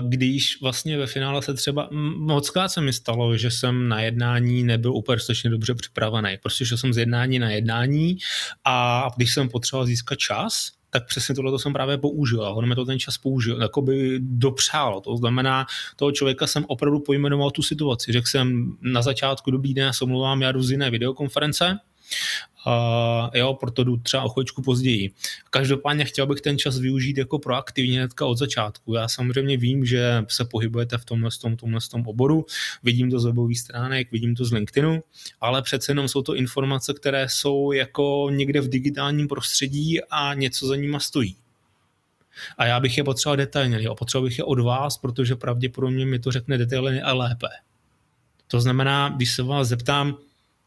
Když 0.00 0.60
vlastně 0.60 0.98
ve 0.98 1.06
finále 1.06 1.42
se 1.42 1.54
třeba, 1.54 1.88
mockrát 2.16 2.68
se 2.68 2.80
mi 2.80 2.92
stalo, 2.92 3.36
že 3.36 3.50
jsem 3.50 3.88
na 3.88 4.00
jednání 4.00 4.62
nebyl 4.62 4.94
úplně 4.94 5.16
dostatečně 5.16 5.50
dobře 5.50 5.74
připravený. 5.74 6.38
Prostě 6.42 6.66
šel 6.66 6.78
jsem 6.78 6.92
z 6.92 6.98
jednání 6.98 7.38
na 7.38 7.50
jednání 7.50 8.16
a 8.64 9.08
když 9.16 9.34
jsem 9.34 9.48
potřeboval 9.48 9.86
získat 9.86 10.18
čas, 10.18 10.70
tak 10.90 11.06
přesně 11.06 11.34
tohle 11.34 11.58
jsem 11.58 11.72
právě 11.72 11.98
použil 11.98 12.44
a 12.44 12.50
on 12.50 12.68
mi 12.68 12.74
to 12.74 12.84
ten 12.84 12.98
čas 12.98 13.18
použil, 13.18 13.62
jako 13.62 13.82
by 13.82 14.18
dopřál. 14.20 15.00
To 15.00 15.16
znamená, 15.16 15.66
toho 15.96 16.12
člověka 16.12 16.46
jsem 16.46 16.64
opravdu 16.68 17.00
pojmenoval 17.00 17.50
tu 17.50 17.62
situaci. 17.62 18.12
Řekl 18.12 18.26
jsem 18.26 18.76
na 18.80 19.02
začátku, 19.02 19.50
dobrý 19.50 19.74
den, 19.74 19.84
já 19.84 19.92
se 19.92 20.04
omlouvám, 20.04 20.42
já 20.42 20.52
jdu 20.52 20.62
z 20.62 20.70
jiné 20.70 20.90
videokonference, 20.90 21.78
Uh, 22.66 23.30
jo, 23.34 23.54
proto 23.54 23.84
jdu 23.84 23.96
třeba 23.96 24.22
o 24.22 24.28
chvíličku 24.28 24.62
později. 24.62 25.10
Každopádně 25.50 26.04
chtěl 26.04 26.26
bych 26.26 26.40
ten 26.40 26.58
čas 26.58 26.78
využít 26.78 27.18
jako 27.18 27.38
proaktivně 27.38 27.98
hnedka 27.98 28.26
od 28.26 28.38
začátku. 28.38 28.94
Já 28.94 29.08
samozřejmě 29.08 29.56
vím, 29.56 29.84
že 29.84 30.24
se 30.28 30.44
pohybujete 30.44 30.98
v 30.98 31.04
tomhle, 31.04 31.30
tom, 31.40 31.56
tomhle 31.56 31.80
tom 31.90 32.06
oboru, 32.06 32.46
vidím 32.82 33.10
to 33.10 33.20
z 33.20 33.24
webových 33.24 33.60
stránek, 33.60 34.12
vidím 34.12 34.34
to 34.34 34.44
z 34.44 34.52
LinkedInu, 34.52 35.02
ale 35.40 35.62
přece 35.62 35.92
jenom 35.92 36.08
jsou 36.08 36.22
to 36.22 36.34
informace, 36.34 36.94
které 36.94 37.28
jsou 37.28 37.72
jako 37.72 38.28
někde 38.32 38.60
v 38.60 38.68
digitálním 38.68 39.28
prostředí 39.28 40.00
a 40.10 40.34
něco 40.34 40.66
za 40.66 40.76
nima 40.76 41.00
stojí. 41.00 41.36
A 42.58 42.66
já 42.66 42.80
bych 42.80 42.98
je 42.98 43.04
potřeboval 43.04 43.36
detailně, 43.36 43.88
a 43.88 43.94
potřeboval 43.94 44.28
bych 44.28 44.38
je 44.38 44.44
od 44.44 44.60
vás, 44.60 44.98
protože 44.98 45.36
pravděpodobně 45.36 46.06
mi 46.06 46.18
to 46.18 46.30
řekne 46.30 46.58
detailně 46.58 47.02
a 47.02 47.12
lépe. 47.12 47.48
To 48.48 48.60
znamená, 48.60 49.08
když 49.08 49.34
se 49.34 49.42
vás 49.42 49.68
zeptám, 49.68 50.16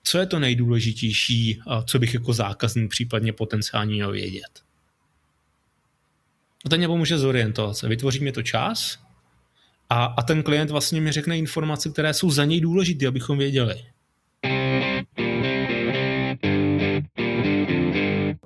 co 0.08 0.18
je 0.18 0.26
to 0.26 0.40
nejdůležitější, 0.40 1.62
co 1.86 2.00
bych 2.00 2.14
jako 2.14 2.34
zákazník 2.34 2.90
případně 2.90 3.34
potenciálně 3.34 3.94
měl 3.96 4.12
vědět. 4.12 4.64
A 6.66 6.70
to 6.70 6.78
mě 6.78 6.88
pomůže 6.88 7.18
zorientovat 7.18 7.78
se. 7.78 7.88
Vytvoří 7.88 8.24
mi 8.24 8.32
to 8.32 8.44
čas 8.44 9.00
a, 9.90 10.06
a 10.06 10.22
ten 10.24 10.44
klient 10.44 10.72
vlastně 10.72 11.02
mi 11.02 11.12
řekne 11.12 11.38
informace, 11.38 11.90
které 11.90 12.14
jsou 12.14 12.32
za 12.32 12.46
něj 12.46 12.62
důležité, 12.62 13.08
abychom 13.08 13.38
věděli. 13.38 13.76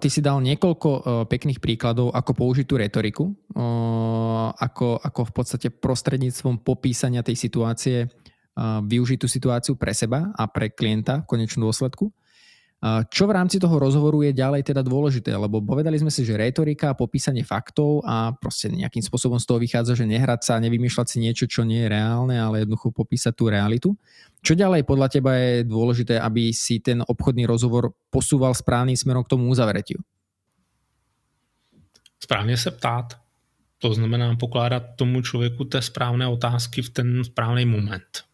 Ty 0.02 0.10
si 0.10 0.18
dal 0.18 0.42
niekoľko 0.42 0.90
uh, 0.98 1.02
pekných 1.30 1.62
príkladov, 1.62 2.10
ako 2.10 2.34
použiť 2.34 2.66
tú 2.66 2.82
retoriku, 2.82 3.26
uh, 3.30 4.50
ako, 4.50 4.98
ako 4.98 5.22
v 5.30 5.32
podstate 5.32 5.68
prostredníctvom 5.70 6.58
popísania 6.66 7.22
tej 7.22 7.38
situácie 7.38 8.10
využiť 8.58 9.18
tú 9.22 9.28
situáciu 9.32 9.80
pre 9.80 9.94
seba 9.96 10.34
a 10.36 10.44
pre 10.48 10.70
klienta 10.70 11.24
v 11.24 11.28
konečnom 11.28 11.70
dôsledku. 11.70 12.12
Čo 13.14 13.30
v 13.30 13.36
rámci 13.38 13.62
toho 13.62 13.78
rozhovoru 13.78 14.26
je 14.26 14.34
ďalej 14.34 14.74
teda 14.74 14.82
dôležité? 14.82 15.30
Lebo 15.38 15.62
povedali 15.62 16.02
sme 16.02 16.10
si, 16.10 16.26
že 16.26 16.34
retorika, 16.34 16.98
popísanie 16.98 17.46
faktov 17.46 18.02
a 18.02 18.34
proste 18.34 18.74
nejakým 18.74 19.06
spôsobom 19.06 19.38
z 19.38 19.46
toho 19.46 19.62
vychádza, 19.62 20.02
že 20.02 20.10
nehrať 20.10 20.42
sa, 20.42 20.58
nevymýšľať 20.58 21.06
si 21.06 21.18
niečo, 21.22 21.46
čo 21.46 21.62
nie 21.62 21.86
je 21.86 21.94
reálne, 21.94 22.34
ale 22.42 22.66
jednoducho 22.66 22.90
popísať 22.90 23.38
tú 23.38 23.54
realitu. 23.54 23.94
Čo 24.42 24.58
ďalej 24.58 24.90
podľa 24.90 25.08
teba 25.14 25.38
je 25.38 25.62
dôležité, 25.62 26.18
aby 26.18 26.50
si 26.50 26.82
ten 26.82 27.06
obchodný 27.06 27.46
rozhovor 27.46 27.94
posúval 28.10 28.58
správnym 28.58 28.98
smerom 28.98 29.22
k 29.30 29.38
tomu 29.38 29.46
uzavretiu? 29.54 30.02
Správně 32.18 32.58
se 32.58 32.72
ptát. 32.72 33.14
To 33.78 33.94
znamená 33.94 34.36
pokládat 34.36 34.84
tomu 34.96 35.22
člověku 35.22 35.66
té 35.66 35.82
správné 35.82 36.28
otázky 36.28 36.82
v 36.82 36.90
ten 36.90 37.24
správný 37.24 37.66
moment 37.66 38.31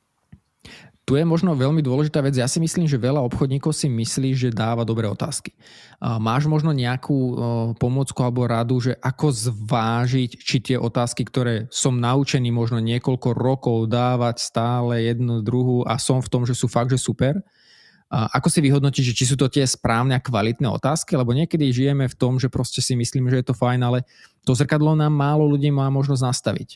tu 1.08 1.16
je 1.16 1.24
možno 1.24 1.56
veľmi 1.56 1.80
dôležitá 1.80 2.20
vec. 2.20 2.36
Ja 2.36 2.52
si 2.52 2.60
myslím, 2.60 2.84
že 2.84 3.00
veľa 3.00 3.24
obchodníkov 3.32 3.72
si 3.72 3.88
myslí, 3.88 4.36
že 4.36 4.50
dáva 4.52 4.84
dobré 4.84 5.08
otázky. 5.08 5.56
Máš 6.04 6.52
možno 6.52 6.76
nejakú 6.76 7.16
pomocku 7.80 8.20
alebo 8.20 8.44
radu, 8.44 8.84
že 8.84 9.00
ako 9.00 9.32
zvážiť, 9.32 10.36
či 10.36 10.60
tie 10.60 10.76
otázky, 10.76 11.24
ktoré 11.24 11.72
som 11.72 11.96
naučený 11.96 12.52
možno 12.52 12.84
niekoľko 12.84 13.32
rokov 13.40 13.88
dávať 13.88 14.44
stále 14.44 15.08
jednu, 15.08 15.40
druhú 15.40 15.88
a 15.88 15.96
som 15.96 16.20
v 16.20 16.28
tom, 16.28 16.44
že 16.44 16.52
sú 16.52 16.68
fakt, 16.68 16.92
že 16.92 17.00
super, 17.00 17.40
a 18.08 18.28
ako 18.40 18.48
si 18.48 18.64
vyhodnotiť, 18.64 19.04
že 19.04 19.16
či 19.16 19.28
sú 19.28 19.36
to 19.36 19.52
tie 19.52 19.68
správne 19.68 20.16
a 20.16 20.24
kvalitné 20.24 20.64
otázky, 20.64 21.20
lebo 21.20 21.36
niekedy 21.36 21.72
žijeme 21.76 22.08
v 22.08 22.16
tom, 22.16 22.40
že 22.40 22.48
proste 22.48 22.80
si 22.80 22.96
myslím, 22.96 23.28
že 23.28 23.44
je 23.44 23.52
to 23.52 23.56
fajn, 23.56 23.84
ale 23.84 24.08
to 24.48 24.56
zrkadlo 24.56 24.96
nám 24.96 25.12
málo 25.12 25.44
ľudí 25.44 25.72
má 25.72 25.92
možnosť 25.92 26.24
nastaviť. 26.24 26.70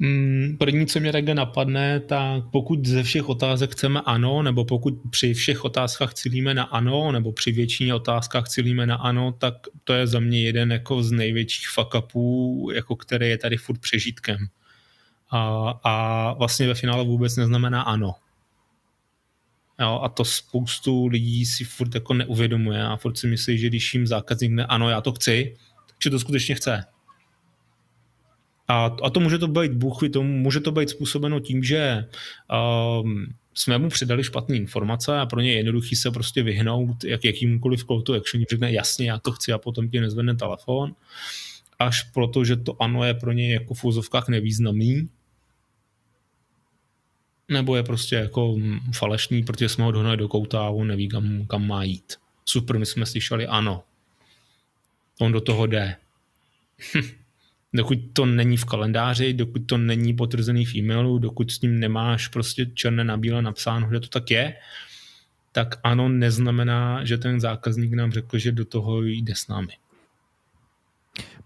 Mm, 0.00 0.56
první, 0.58 0.86
co 0.86 1.00
mě 1.00 1.12
takhle 1.12 1.34
napadne, 1.34 2.00
tak 2.00 2.44
pokud 2.52 2.86
ze 2.86 3.02
všech 3.02 3.28
otázek 3.28 3.70
chceme 3.70 4.00
ano, 4.00 4.42
nebo 4.42 4.64
pokud 4.64 4.94
při 5.10 5.34
všech 5.34 5.64
otázkách 5.64 6.14
cílíme 6.14 6.54
na 6.54 6.64
ano, 6.64 7.12
nebo 7.12 7.32
při 7.32 7.52
většině 7.52 7.94
otázkách 7.94 8.48
cílíme 8.48 8.86
na 8.86 8.96
ano, 8.96 9.32
tak 9.32 9.54
to 9.84 9.92
je 9.92 10.06
za 10.06 10.20
mě 10.20 10.42
jeden 10.42 10.72
jako 10.72 11.02
z 11.02 11.12
největších 11.12 11.68
fuck 11.68 11.94
upů, 11.94 12.70
jako 12.74 12.96
který 12.96 13.28
je 13.28 13.38
tady 13.38 13.56
furt 13.56 13.78
přežitkem. 13.78 14.46
A, 15.30 15.70
a 15.84 16.32
vlastně 16.32 16.66
ve 16.66 16.74
finále 16.74 17.04
vůbec 17.04 17.36
neznamená 17.36 17.82
ano. 17.82 18.14
Jo, 19.80 20.00
a 20.02 20.08
to 20.08 20.24
spoustu 20.24 21.06
lidí 21.06 21.46
si 21.46 21.64
furt 21.64 21.94
jako 21.94 22.14
neuvědomuje 22.14 22.82
a 22.82 22.96
furt 22.96 23.18
si 23.18 23.26
myslí, 23.26 23.58
že 23.58 23.66
když 23.66 23.94
jim 23.94 24.06
zákazník 24.06 24.52
ne 24.52 24.66
ano, 24.66 24.90
já 24.90 25.00
to 25.00 25.12
chci, 25.12 25.56
že 26.04 26.10
to 26.10 26.18
skutečně 26.18 26.54
chce. 26.54 26.84
A, 28.68 28.96
a 29.02 29.10
to 29.10 29.20
může 29.20 29.38
to 29.38 29.48
být, 29.48 29.72
Bůh 29.72 29.98
to 30.12 30.22
může 30.22 30.60
to 30.60 30.72
být 30.72 30.90
způsobeno 30.90 31.40
tím, 31.40 31.64
že 31.64 32.04
um, 33.02 33.34
jsme 33.54 33.78
mu 33.78 33.88
předali 33.88 34.24
špatné 34.24 34.56
informace 34.56 35.20
a 35.20 35.26
pro 35.26 35.40
ně 35.40 35.50
je 35.50 35.56
jednoduchý 35.56 35.96
se 35.96 36.10
prostě 36.10 36.42
vyhnout 36.42 37.04
jak 37.04 37.24
jakýmkoliv 37.24 37.84
call 37.84 38.02
to 38.02 38.14
action, 38.14 38.44
řekne 38.50 38.72
jasně, 38.72 39.10
já 39.10 39.18
to 39.18 39.32
chci 39.32 39.52
a 39.52 39.58
potom 39.58 39.88
ti 39.88 40.00
nezvedne 40.00 40.36
telefon, 40.36 40.94
až 41.78 42.02
proto, 42.02 42.44
že 42.44 42.56
to 42.56 42.82
ano 42.82 43.04
je 43.04 43.14
pro 43.14 43.32
ně 43.32 43.54
jako 43.54 43.74
v 43.74 43.84
úzovkách 43.84 44.28
nevýznamný, 44.28 45.08
nebo 47.48 47.76
je 47.76 47.82
prostě 47.82 48.16
jako 48.16 48.56
falešný, 48.94 49.42
protože 49.42 49.68
jsme 49.68 49.84
ho 49.84 49.92
dohnali 49.92 50.16
do 50.16 50.28
kouta 50.28 50.60
a 50.60 50.68
on 50.68 50.86
neví, 50.86 51.08
kam, 51.08 51.46
kam 51.46 51.66
má 51.66 51.82
jít. 51.82 52.16
Super, 52.44 52.78
my 52.78 52.86
jsme 52.86 53.06
slyšeli 53.06 53.46
ano. 53.46 53.82
On 55.20 55.32
do 55.32 55.40
toho 55.40 55.66
jde. 55.66 55.96
Dokud 57.74 57.98
to 58.12 58.26
není 58.26 58.56
v 58.56 58.64
kalendáři, 58.64 59.32
dokud 59.32 59.66
to 59.66 59.78
není 59.78 60.14
potvrzený 60.14 60.64
v 60.64 60.74
e-mailu, 60.74 61.18
dokud 61.18 61.50
s 61.50 61.60
ním 61.60 61.80
nemáš 61.80 62.28
prostě 62.28 62.66
černé 62.66 63.04
na 63.04 63.16
bíle 63.16 63.42
napsáno, 63.42 63.88
že 63.92 64.00
to 64.00 64.08
tak 64.08 64.30
je, 64.30 64.54
tak 65.52 65.80
ano, 65.84 66.08
neznamená, 66.08 67.04
že 67.04 67.18
ten 67.18 67.40
zákazník 67.40 67.92
nám 67.92 68.12
řekl, 68.12 68.38
že 68.38 68.52
do 68.52 68.64
toho 68.64 69.02
jde 69.02 69.34
s 69.34 69.48
námi. 69.48 69.72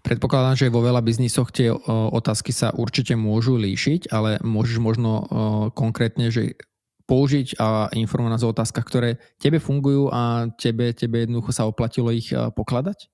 Predpokladám, 0.03 0.55
že 0.59 0.69
vo 0.69 0.83
veľa 0.83 0.99
biznisoch 0.99 1.47
tie 1.55 1.71
otázky 1.87 2.51
sa 2.51 2.75
určite 2.75 3.15
môžu 3.15 3.55
líšiť, 3.55 4.11
ale 4.11 4.35
môžeš 4.43 4.77
možno 4.83 5.23
konkrétne, 5.71 6.27
že 6.27 6.59
použiť 7.07 7.55
a 7.55 7.87
informovať 7.95 8.31
nás 8.31 8.43
o 8.43 8.51
otázkach, 8.51 8.83
ktoré 8.83 9.15
tebe 9.39 9.63
fungujú 9.63 10.11
a 10.11 10.51
tebe, 10.59 10.91
tebe 10.91 11.23
jednoducho 11.23 11.55
sa 11.55 11.63
oplatilo 11.63 12.11
ich 12.11 12.35
pokladať? 12.35 13.07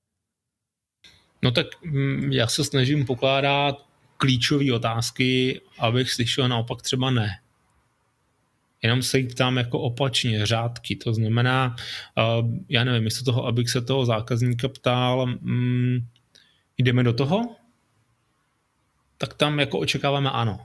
No 1.41 1.51
tak 1.51 1.67
mm, 1.83 2.31
já 2.31 2.47
se 2.47 2.63
snažím 2.63 3.05
pokládat 3.05 3.85
klíčové 4.17 4.73
otázky, 4.73 5.61
abych 5.79 6.11
slyšel 6.11 6.47
naopak 6.47 6.81
třeba 6.81 7.11
ne. 7.11 7.29
Jenom 8.81 9.01
se 9.01 9.19
jich 9.19 9.27
ptám 9.27 9.57
jako 9.57 9.79
opačně, 9.79 10.45
řádky. 10.45 10.95
To 10.95 11.13
znamená, 11.13 11.75
uh, 12.17 12.49
já 12.69 12.83
nevím, 12.83 13.03
místo 13.03 13.25
toho, 13.25 13.45
abych 13.45 13.69
se 13.69 13.81
toho 13.81 14.05
zákazníka 14.05 14.67
ptal, 14.67 15.21
um, 15.21 16.07
jdeme 16.77 17.03
do 17.03 17.13
toho, 17.13 17.55
tak 19.17 19.33
tam 19.33 19.59
jako 19.59 19.79
očekáváme 19.79 20.29
ano. 20.29 20.59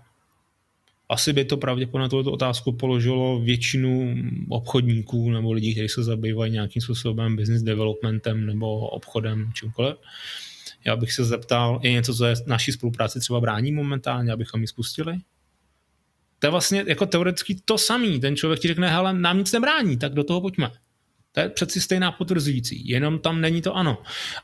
Asi 1.15 1.33
by 1.33 1.45
to 1.45 1.57
pravděpodobně 1.57 2.09
tuto 2.09 2.33
otázku 2.33 2.73
položilo 2.73 3.41
většinu 3.41 4.15
obchodníků 4.49 5.31
nebo 5.31 5.53
lidí, 5.53 5.73
kteří 5.73 5.89
se 5.89 6.03
zabývají 6.03 6.53
nějakým 6.53 6.83
způsobem 6.83 7.37
business 7.37 7.63
developmentem 7.63 8.47
nebo 8.47 8.79
obchodem, 8.79 9.51
čímkoliv. 9.55 9.97
Já 10.85 10.97
bych 10.97 11.13
se 11.13 11.25
zeptal, 11.25 11.81
je 11.83 11.93
něco, 11.93 12.15
co 12.15 12.25
je 12.25 12.35
naší 12.47 12.73
spolupráci 12.73 13.21
třeba 13.21 13.41
brání 13.41 13.73
momentálně, 13.73 14.33
abychom 14.33 14.61
ji 14.61 14.67
spustili? 14.67 15.17
To 16.39 16.47
je 16.47 16.51
vlastně 16.51 16.85
jako 16.87 17.07
teoreticky 17.07 17.57
to 17.65 17.79
samý. 17.79 18.21
Ten 18.21 18.37
člověk 18.37 18.61
ti 18.61 18.69
řekne, 18.69 18.91
hele, 18.91 19.13
nám 19.13 19.39
nic 19.39 19.53
nebrání, 19.53 19.97
tak 19.99 20.15
do 20.15 20.25
toho 20.25 20.41
pojďme. 20.41 20.71
To 21.33 21.41
je 21.41 21.49
přeci 21.49 21.81
stejná 21.81 22.13
potvrzující, 22.13 22.89
jenom 22.89 23.19
tam 23.19 23.41
není 23.41 23.63
to 23.63 23.77
ano. 23.77 23.99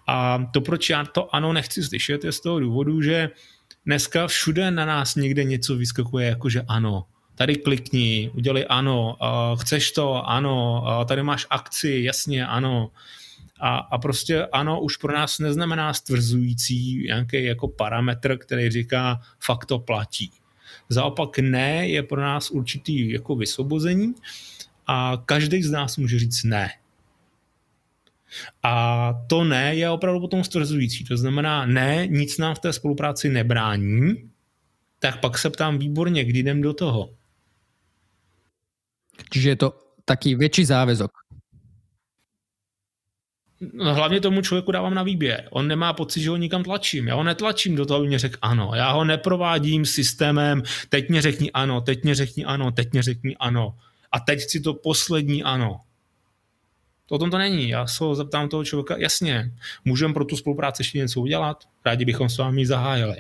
A 0.07 0.45
to, 0.53 0.61
proč 0.61 0.91
já 0.91 1.05
to 1.05 1.35
ano 1.35 1.53
nechci 1.53 1.83
slyšet, 1.83 2.25
je 2.25 2.33
z 2.33 2.41
toho 2.41 2.61
důvodu, 2.61 3.03
že 3.03 3.31
dneska 3.91 4.27
všude 4.27 4.71
na 4.71 4.85
nás 4.85 5.15
někde 5.15 5.45
něco 5.45 5.77
vyskakuje 5.77 6.27
jako, 6.27 6.49
že 6.49 6.63
ano. 6.69 7.05
Tady 7.35 7.57
klikni, 7.57 8.31
udělej 8.35 8.67
ano, 8.69 9.17
chceš 9.61 9.93
to, 9.93 10.29
ano, 10.29 10.85
tady 11.09 11.23
máš 11.23 11.47
akci, 11.51 12.01
jasně, 12.05 12.47
ano. 12.47 12.91
A, 13.61 13.77
a 13.77 13.99
prostě 13.99 14.47
ano, 14.47 14.81
už 14.81 14.97
pro 14.97 15.13
nás 15.13 15.39
neznamená 15.39 15.95
stvrzující 15.95 17.03
nějaký 17.07 17.45
jako 17.45 17.69
parametr, 17.69 18.39
který 18.39 18.71
říká, 18.71 19.21
fakt 19.41 19.67
to 19.67 19.79
platí. 19.79 20.31
Zaopak 20.89 21.39
ne 21.39 21.89
je 21.89 22.03
pro 22.03 22.21
nás 22.21 22.51
určitý 22.51 23.11
jako 23.11 23.35
vysvobození 23.37 24.15
a 24.87 25.23
každý 25.27 25.63
z 25.63 25.71
nás 25.71 25.97
může 25.97 26.19
říct 26.19 26.45
ne. 26.45 26.71
A 28.63 29.13
to 29.27 29.45
ne 29.45 29.75
je 29.75 29.91
opravdu 29.91 30.21
potom 30.21 30.45
stvrzující. 30.45 31.05
To 31.05 31.17
znamená, 31.17 31.67
ne, 31.67 32.07
nic 32.07 32.39
nám 32.39 32.55
v 32.55 32.59
té 32.59 32.73
spolupráci 32.73 33.29
nebrání, 33.29 34.31
tak 34.99 35.21
pak 35.21 35.39
se 35.39 35.51
ptám 35.51 35.79
výborně, 35.79 36.25
kdy 36.25 36.39
jdem 36.39 36.63
do 36.63 36.75
toho. 36.75 37.11
Čiže 39.31 39.49
je 39.49 39.57
to 39.57 39.79
taký 40.05 40.35
větší 40.35 40.65
záväzok. 40.65 41.11
No, 43.73 43.95
hlavně 43.95 44.21
tomu 44.21 44.43
člověku 44.43 44.73
dávám 44.73 44.95
na 44.95 45.03
výběr. 45.03 45.49
On 45.51 45.69
nemá 45.69 45.93
pocit, 45.93 46.21
že 46.21 46.31
ho 46.31 46.37
nikam 46.37 46.65
tlačím. 46.65 47.09
Já 47.09 47.15
ho 47.15 47.23
netlačím 47.23 47.77
do 47.77 47.87
toho, 47.87 47.99
aby 47.99 48.09
mě 48.09 48.19
řekl 48.19 48.39
ano. 48.43 48.73
Já 48.75 48.93
ho 48.93 49.05
neprovádím 49.05 49.87
systémem, 49.87 50.63
teď 50.89 51.09
mě 51.09 51.23
řekni 51.23 51.53
ano, 51.53 51.81
teď 51.81 52.05
mě 52.05 52.15
řekni 52.15 52.45
ano, 52.45 52.71
teď 52.71 52.93
mě 52.93 53.03
řekni 53.03 53.37
ano. 53.37 53.75
A 54.13 54.21
teď 54.21 54.41
si 54.41 54.61
to 54.61 54.75
poslední 54.75 55.43
ano. 55.43 55.81
To 57.11 57.15
o 57.15 57.19
tom 57.19 57.31
to 57.31 57.39
není. 57.39 57.69
Já 57.69 57.87
se 57.87 58.05
zeptám 58.13 58.49
toho 58.49 58.65
člověka, 58.65 58.97
jasně, 58.99 59.53
můžeme 59.85 60.15
pro 60.15 60.25
tu 60.25 60.37
spolupráci 60.37 60.81
ještě 60.81 60.99
něco 60.99 61.21
udělat? 61.21 61.65
Rádi 61.87 62.05
bychom 62.05 62.29
s 62.29 62.39
vámi 62.39 62.67
zahájili. 62.67 63.17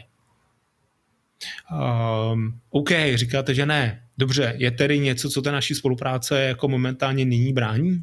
Um, 2.32 2.60
OK, 2.70 2.90
říkáte, 3.14 3.54
že 3.54 3.66
ne. 3.66 4.08
Dobře, 4.18 4.54
je 4.56 4.70
tedy 4.70 4.98
něco, 4.98 5.30
co 5.30 5.42
ta 5.42 5.52
naší 5.52 5.74
spolupráce 5.74 6.40
jako 6.40 6.68
momentálně 6.68 7.24
nyní 7.24 7.52
brání? 7.52 8.02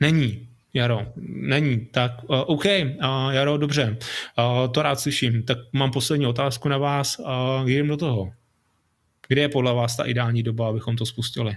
Není, 0.00 0.48
Jaro, 0.74 1.12
není. 1.26 1.86
Tak 1.86 2.12
uh, 2.24 2.40
OK, 2.46 2.64
uh, 2.64 3.30
Jaro, 3.30 3.58
dobře, 3.58 3.98
uh, 4.38 4.72
to 4.72 4.82
rád 4.82 5.00
slyším. 5.00 5.42
Tak 5.42 5.58
mám 5.72 5.90
poslední 5.90 6.26
otázku 6.26 6.68
na 6.68 6.78
vás. 6.78 7.18
Uh, 7.18 7.70
jdem 7.70 7.88
do 7.88 7.96
toho. 7.96 8.32
Kde 9.28 9.40
je 9.40 9.48
podle 9.48 9.74
vás 9.74 9.96
ta 9.96 10.04
ideální 10.04 10.42
doba, 10.42 10.68
abychom 10.68 10.96
to 10.96 11.06
spustili? 11.06 11.56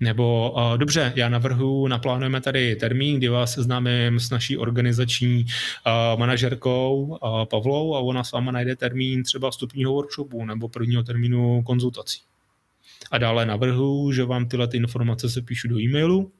Nebo 0.00 0.50
uh, 0.50 0.78
dobře, 0.78 1.12
já 1.16 1.28
navrhu, 1.28 1.88
naplánujeme 1.88 2.40
tady 2.40 2.76
termín, 2.76 3.18
kdy 3.18 3.28
vás 3.28 3.52
seznámím 3.52 4.20
s 4.20 4.30
naší 4.30 4.58
organizační 4.58 5.44
uh, 5.44 6.18
manažerkou 6.18 7.04
uh, 7.04 7.44
Pavlou 7.44 7.94
a 7.94 7.98
ona 7.98 8.24
s 8.24 8.32
váma 8.32 8.52
najde 8.52 8.76
termín 8.76 9.22
třeba 9.22 9.50
vstupního 9.50 9.92
workshopu 9.92 10.44
nebo 10.44 10.68
prvního 10.68 11.02
termínu 11.02 11.62
konzultací. 11.62 12.20
A 13.10 13.18
dále 13.18 13.46
navrhu, 13.46 14.12
že 14.12 14.24
vám 14.24 14.48
tyhle 14.48 14.68
ty 14.68 14.76
informace 14.76 15.30
se 15.30 15.42
píšu 15.42 15.68
do 15.68 15.80
e-mailu 15.80 16.32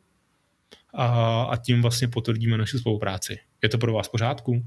a, 0.95 1.43
a 1.43 1.57
tím 1.57 1.83
vlastně 1.83 2.09
potvrdíme 2.09 2.59
naši 2.59 2.79
spolupráci. 2.79 3.39
Je 3.63 3.69
to 3.69 3.79
pro 3.79 3.93
vás 3.93 4.09
v 4.09 4.11
pořádku? 4.11 4.63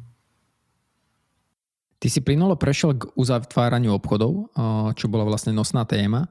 Ty 2.00 2.10
si 2.10 2.22
plynulo 2.22 2.56
prešiel 2.56 2.94
k 2.94 3.10
uzatváraniu 3.18 3.90
obchodov, 3.98 4.54
čo 4.94 5.10
bola 5.10 5.26
vlastne 5.26 5.50
nosná 5.50 5.82
téma 5.82 6.30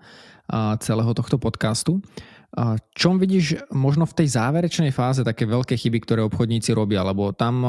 celého 0.79 1.11
tohto 1.11 1.43
podcastu. 1.43 1.99
Čom 2.97 3.21
vidíš 3.21 3.69
možno 3.69 4.09
v 4.09 4.17
tej 4.25 4.33
záverečnej 4.33 4.89
fáze 4.89 5.21
také 5.21 5.45
veľké 5.45 5.77
chyby, 5.77 6.01
ktoré 6.01 6.25
obchodníci 6.25 6.73
robia? 6.73 7.05
Lebo 7.05 7.37
tam 7.37 7.61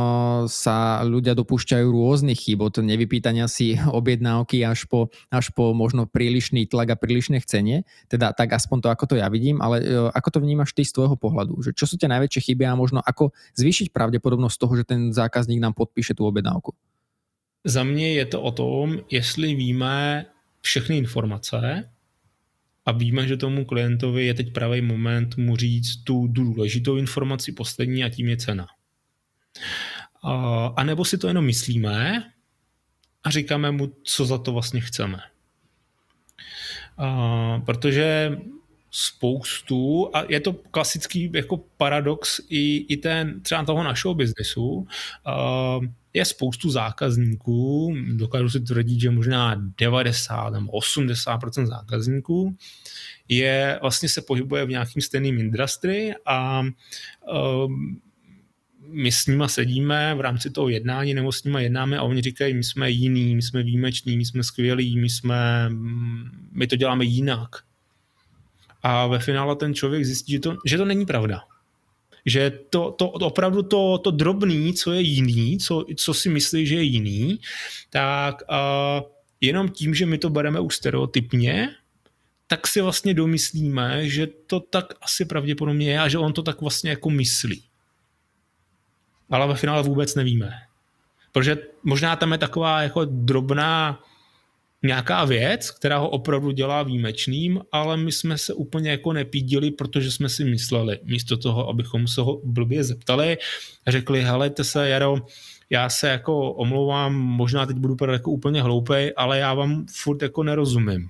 sa 0.48 1.04
ľudia 1.04 1.36
dopúšťajú 1.36 1.92
rôznych 1.92 2.40
chyb, 2.40 2.64
od 2.64 2.80
nevypýtania 2.80 3.52
si 3.52 3.76
objednávky 4.00 4.64
až 4.64 4.88
po, 4.88 5.12
až 5.28 5.52
po 5.52 5.76
možno 5.76 6.08
prílišný 6.08 6.72
tlak 6.72 6.96
a 6.96 7.00
prílišné 7.00 7.44
chcenie. 7.44 7.84
Teda 8.08 8.32
tak 8.32 8.56
aspoň 8.56 8.78
to, 8.80 8.88
ako 8.88 9.06
to 9.12 9.16
ja 9.20 9.28
vidím, 9.28 9.60
ale 9.60 9.84
e, 9.84 10.08
ako 10.16 10.40
to 10.40 10.40
vnímaš 10.40 10.72
ty 10.72 10.88
z 10.88 10.96
tvojho 10.96 11.20
pohľadu? 11.20 11.68
Že 11.68 11.72
čo 11.76 11.84
sú 11.84 12.00
tie 12.00 12.08
najväčšie 12.08 12.56
chyby 12.56 12.64
a 12.64 12.80
možno 12.80 13.04
ako 13.04 13.36
zvýšiť 13.60 13.92
pravdepodobnosť 13.92 14.56
toho, 14.56 14.74
že 14.80 14.88
ten 14.88 15.12
zákazník 15.12 15.60
nám 15.60 15.76
podpíše 15.76 16.16
tu 16.16 16.24
objednávku? 16.24 16.72
Za 17.68 17.84
mě 17.84 18.24
je 18.24 18.26
to 18.26 18.42
o 18.42 18.52
tom, 18.52 19.04
jestli 19.12 19.56
víme 19.56 20.26
všechny 20.62 20.98
informace, 20.98 21.90
a 22.88 22.92
víme, 22.92 23.28
že 23.28 23.38
tomu 23.38 23.66
klientovi 23.66 24.26
je 24.26 24.34
teď 24.34 24.54
pravý 24.54 24.82
moment 24.82 25.38
mu 25.38 25.56
říct 25.56 26.04
tu 26.04 26.28
důležitou 26.28 26.98
informaci 26.98 27.52
poslední 27.52 28.04
a 28.04 28.10
tím 28.10 28.28
je 28.28 28.38
cena. 28.38 28.68
A 30.76 30.84
nebo 30.84 31.06
si 31.06 31.18
to 31.18 31.28
jenom 31.28 31.46
myslíme 31.46 32.24
a 33.24 33.30
říkáme 33.30 33.72
mu, 33.72 33.94
co 34.04 34.26
za 34.26 34.38
to 34.38 34.52
vlastně 34.52 34.82
chceme. 34.82 35.20
A, 36.98 37.62
protože 37.66 38.38
spoustu, 38.92 40.10
a 40.14 40.24
je 40.30 40.40
to 40.40 40.54
klasický 40.54 41.32
jako 41.34 41.58
paradox 41.58 42.40
i, 42.50 42.86
i 42.94 42.98
ten 42.98 43.42
třeba 43.42 43.66
toho 43.66 43.84
našeho 43.84 44.14
biznesu, 44.14 44.88
je 46.18 46.26
spoustu 46.26 46.70
zákazníků, 46.70 47.96
dokážu 48.14 48.50
si 48.50 48.60
tvrdit, 48.60 49.00
že 49.00 49.12
možná 49.12 49.56
90 49.78 50.50
nebo 50.50 50.72
80% 50.72 51.66
zákazníků 51.66 52.56
je 53.28 53.80
vlastně 53.82 54.10
se 54.10 54.22
pohybuje 54.22 54.66
v 54.66 54.70
nějakým 54.70 55.02
stejným 55.02 55.40
industry 55.40 56.14
a 56.26 56.62
um, 56.62 58.02
my 58.90 59.12
s 59.12 59.28
nima 59.28 59.48
sedíme 59.48 60.16
v 60.16 60.22
rámci 60.22 60.50
toho 60.50 60.70
jednání 60.70 61.14
nebo 61.14 61.32
s 61.32 61.44
nima 61.44 61.60
jednáme 61.60 61.98
a 61.98 62.04
oni 62.04 62.22
říkají, 62.22 62.54
my 62.54 62.64
jsme 62.64 62.90
jiný, 62.90 63.36
my 63.36 63.42
jsme 63.42 63.64
výjimeční, 63.64 64.18
my 64.18 64.26
jsme 64.26 64.44
skvělí, 64.44 65.00
my 65.00 65.10
jsme, 65.10 65.70
my 66.52 66.68
to 66.68 66.76
děláme 66.76 67.06
jinak. 67.06 67.50
A 68.84 69.08
ve 69.08 69.20
finále 69.20 69.56
ten 69.56 69.74
člověk 69.74 70.06
zjistí, 70.06 70.32
že 70.32 70.40
to, 70.40 70.58
že 70.66 70.78
to 70.78 70.86
není 70.86 71.06
pravda 71.06 71.42
že 72.28 72.52
to, 72.70 72.92
to 72.92 73.10
opravdu 73.10 73.64
to, 73.64 73.98
to 73.98 74.12
drobný, 74.12 74.74
co 74.74 74.94
je 74.94 75.02
jiný, 75.02 75.58
co, 75.58 75.86
co 75.96 76.14
si 76.14 76.30
myslí, 76.30 76.68
že 76.68 76.76
je 76.76 76.84
jiný, 76.84 77.40
tak 77.90 78.36
uh, 78.52 79.08
jenom 79.42 79.70
tím, 79.70 79.96
že 79.96 80.06
my 80.06 80.18
to 80.18 80.30
bereme 80.30 80.60
už 80.60 80.76
stereotypně, 80.76 81.70
tak 82.48 82.68
si 82.68 82.82
vlastně 82.82 83.14
domyslíme, 83.14 84.10
že 84.10 84.28
to 84.28 84.60
tak 84.60 84.94
asi 85.02 85.26
pravděpodobně 85.26 85.92
je 85.92 86.00
a 86.00 86.08
že 86.08 86.18
on 86.18 86.34
to 86.34 86.44
tak 86.44 86.62
vlastně 86.62 86.90
jako 86.90 87.10
myslí. 87.10 87.64
Ale 89.30 89.48
ve 89.48 89.56
finále 89.56 89.84
vůbec 89.84 90.16
nevíme. 90.16 90.52
Protože 91.32 91.58
možná 91.84 92.16
tam 92.16 92.32
je 92.32 92.38
taková 92.38 92.82
jako 92.82 93.06
drobná 93.06 94.04
nějaká 94.84 95.26
věc, 95.26 95.72
která 95.72 95.98
ho 95.98 96.10
opravdu 96.10 96.52
dělá 96.52 96.84
výjimečným, 96.84 97.62
ale 97.72 97.98
my 97.98 98.12
jsme 98.12 98.38
se 98.38 98.54
úplně 98.54 98.90
jako 98.92 99.14
nepídili, 99.14 99.72
protože 99.72 100.12
jsme 100.12 100.30
si 100.30 100.44
mysleli, 100.44 101.00
místo 101.04 101.38
toho, 101.38 101.70
abychom 101.70 102.08
se 102.08 102.22
ho 102.22 102.42
blbě 102.44 102.84
zeptali, 102.84 103.38
řekli, 103.88 104.22
helejte 104.22 104.64
se, 104.64 104.90
Jaro, 104.90 105.18
já 105.70 105.90
se 105.90 106.10
jako 106.10 106.54
omlouvám, 106.54 107.16
možná 107.16 107.66
teď 107.66 107.78
budu 107.78 108.12
jako 108.12 108.32
úplně 108.32 108.62
hloupej, 108.62 109.14
ale 109.18 109.40
já 109.40 109.54
vám 109.54 109.86
furt 109.92 110.22
jako 110.22 110.44
nerozumím. 110.44 111.10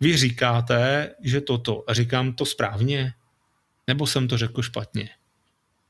Vy 0.00 0.16
říkáte, 0.16 1.10
že 1.22 1.40
toto, 1.40 1.84
a 1.86 1.94
říkám 1.94 2.32
to 2.32 2.46
správně, 2.46 3.12
nebo 3.86 4.06
jsem 4.06 4.28
to 4.28 4.38
řekl 4.38 4.62
špatně? 4.62 5.08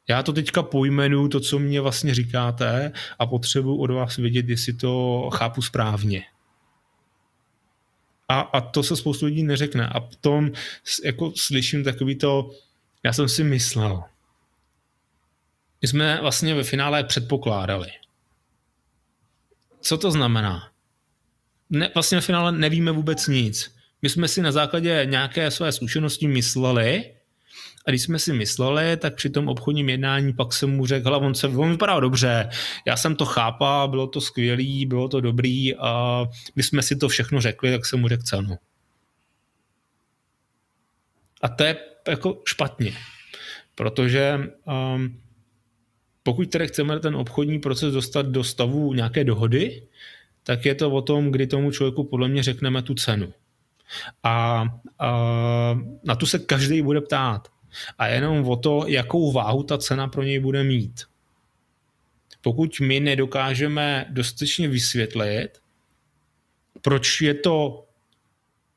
Já 0.08 0.22
to 0.22 0.32
teďka 0.32 0.62
pojmenuju, 0.62 1.28
to, 1.28 1.40
co 1.40 1.58
mě 1.58 1.80
vlastně 1.80 2.14
říkáte 2.14 2.92
a 3.18 3.26
potřebuji 3.26 3.76
od 3.76 3.90
vás 3.90 4.16
vědět, 4.16 4.48
jestli 4.48 4.72
to 4.72 5.30
chápu 5.34 5.62
správně. 5.62 6.24
A, 8.28 8.40
a 8.40 8.60
to 8.60 8.82
se 8.82 8.96
spoustu 8.96 9.26
lidí 9.26 9.42
neřekne. 9.42 9.88
A 9.88 10.00
potom 10.00 10.50
jako 11.04 11.32
slyším 11.36 11.84
takový 11.84 12.18
to, 12.18 12.50
já 13.04 13.12
jsem 13.12 13.28
si 13.28 13.44
myslel. 13.44 14.02
My 15.82 15.88
jsme 15.88 16.20
vlastně 16.20 16.54
ve 16.54 16.64
finále 16.64 17.04
předpokládali. 17.04 17.88
Co 19.80 19.98
to 19.98 20.10
znamená? 20.10 20.70
Ne, 21.70 21.90
vlastně 21.94 22.16
ve 22.16 22.22
finále 22.22 22.52
nevíme 22.52 22.92
vůbec 22.92 23.26
nic. 23.26 23.74
My 24.02 24.08
jsme 24.08 24.28
si 24.28 24.42
na 24.42 24.52
základě 24.52 25.06
nějaké 25.10 25.50
své 25.50 25.72
zkušenosti 25.72 26.28
mysleli, 26.28 27.14
a 27.86 27.90
když 27.90 28.02
jsme 28.02 28.18
si 28.18 28.32
mysleli, 28.32 28.96
tak 28.96 29.14
při 29.14 29.30
tom 29.30 29.48
obchodním 29.48 29.88
jednání 29.88 30.32
pak 30.32 30.52
jsem 30.52 30.70
mu 30.70 30.86
řekl, 30.86 31.14
on, 31.14 31.34
se, 31.34 31.48
on 31.48 31.70
vypadal 31.70 32.00
dobře, 32.00 32.48
já 32.86 32.96
jsem 32.96 33.16
to 33.16 33.24
chápal, 33.24 33.88
bylo 33.88 34.06
to 34.06 34.20
skvělý, 34.20 34.86
bylo 34.86 35.08
to 35.08 35.20
dobrý 35.20 35.74
a 35.76 36.24
my 36.56 36.62
jsme 36.62 36.82
si 36.82 36.96
to 36.96 37.08
všechno 37.08 37.40
řekli, 37.40 37.70
tak 37.72 37.86
jsem 37.86 38.00
mu 38.00 38.08
řekl 38.08 38.22
cenu. 38.22 38.58
A 41.42 41.48
to 41.48 41.64
je 41.64 41.76
jako 42.08 42.42
špatně, 42.46 42.92
protože 43.74 44.38
um, 44.94 45.20
pokud 46.22 46.50
tedy 46.50 46.66
chceme 46.66 47.00
ten 47.00 47.16
obchodní 47.16 47.58
proces 47.58 47.94
dostat 47.94 48.26
do 48.26 48.44
stavu 48.44 48.94
nějaké 48.94 49.24
dohody, 49.24 49.82
tak 50.42 50.66
je 50.66 50.74
to 50.74 50.90
o 50.90 51.02
tom, 51.02 51.30
kdy 51.30 51.46
tomu 51.46 51.70
člověku 51.70 52.04
podle 52.04 52.28
mě 52.28 52.42
řekneme 52.42 52.82
tu 52.82 52.94
cenu. 52.94 53.32
A, 54.22 54.64
a 54.98 55.10
na 56.04 56.14
tu 56.14 56.26
se 56.26 56.38
každý 56.38 56.82
bude 56.82 57.00
ptát 57.00 57.48
a 57.98 58.06
jenom 58.06 58.48
o 58.48 58.56
to, 58.56 58.84
jakou 58.86 59.32
váhu 59.32 59.62
ta 59.62 59.78
cena 59.78 60.08
pro 60.08 60.22
něj 60.22 60.38
bude 60.38 60.64
mít. 60.64 61.00
Pokud 62.40 62.80
my 62.80 63.00
nedokážeme 63.00 64.06
dostatečně 64.10 64.68
vysvětlit, 64.68 65.48
proč 66.82 67.20
je 67.20 67.34
to 67.34 67.86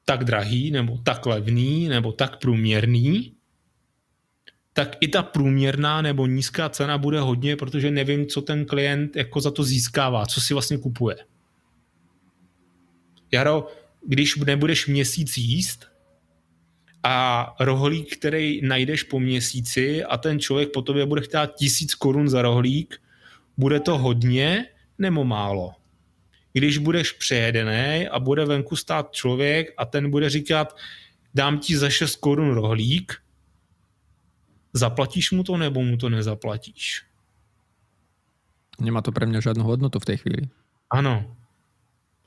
tak 0.05 0.23
drahý, 0.23 0.71
nebo 0.71 0.97
tak 0.97 1.25
levný, 1.25 1.87
nebo 1.87 2.11
tak 2.11 2.39
průměrný, 2.39 3.35
tak 4.73 4.97
i 5.01 5.07
ta 5.07 5.23
průměrná 5.23 6.01
nebo 6.01 6.27
nízká 6.27 6.69
cena 6.69 6.97
bude 6.97 7.19
hodně, 7.19 7.55
protože 7.55 7.91
nevím, 7.91 8.27
co 8.27 8.41
ten 8.41 8.65
klient 8.65 9.15
jako 9.15 9.41
za 9.41 9.51
to 9.51 9.63
získává, 9.63 10.25
co 10.25 10.41
si 10.41 10.53
vlastně 10.53 10.77
kupuje. 10.77 11.15
Jaro, 13.31 13.67
když 14.07 14.35
nebudeš 14.35 14.87
měsíc 14.87 15.37
jíst 15.37 15.94
a 17.05 17.55
rohlík, 17.59 18.17
který 18.17 18.61
najdeš 18.61 19.03
po 19.03 19.19
měsíci 19.19 20.03
a 20.03 20.17
ten 20.17 20.39
člověk 20.39 20.71
po 20.73 20.81
tobě 20.81 21.05
bude 21.05 21.21
chtát 21.21 21.55
tisíc 21.55 21.95
korun 21.95 22.29
za 22.29 22.41
rohlík, 22.41 23.01
bude 23.57 23.79
to 23.79 23.97
hodně 23.97 24.65
nebo 24.97 25.23
málo? 25.23 25.73
Když 26.53 26.77
budeš 26.77 27.11
přejedený 27.11 28.07
a 28.07 28.19
bude 28.19 28.45
venku 28.45 28.75
stát 28.75 29.11
člověk 29.11 29.73
a 29.77 29.85
ten 29.85 30.11
bude 30.11 30.29
říkat, 30.29 30.75
dám 31.33 31.59
ti 31.59 31.77
za 31.77 31.89
6 31.89 32.15
korun 32.15 32.53
rohlík, 32.53 33.13
zaplatíš 34.73 35.31
mu 35.31 35.43
to 35.43 35.57
nebo 35.57 35.83
mu 35.83 35.97
to 35.97 36.09
nezaplatíš? 36.09 37.05
Nemá 38.81 39.01
to 39.01 39.11
pre 39.11 39.25
mňa 39.25 39.39
žádnou 39.39 39.63
hodnotu 39.63 39.99
v 39.99 40.05
té 40.05 40.17
chvíli. 40.17 40.49
Ano. 40.89 41.37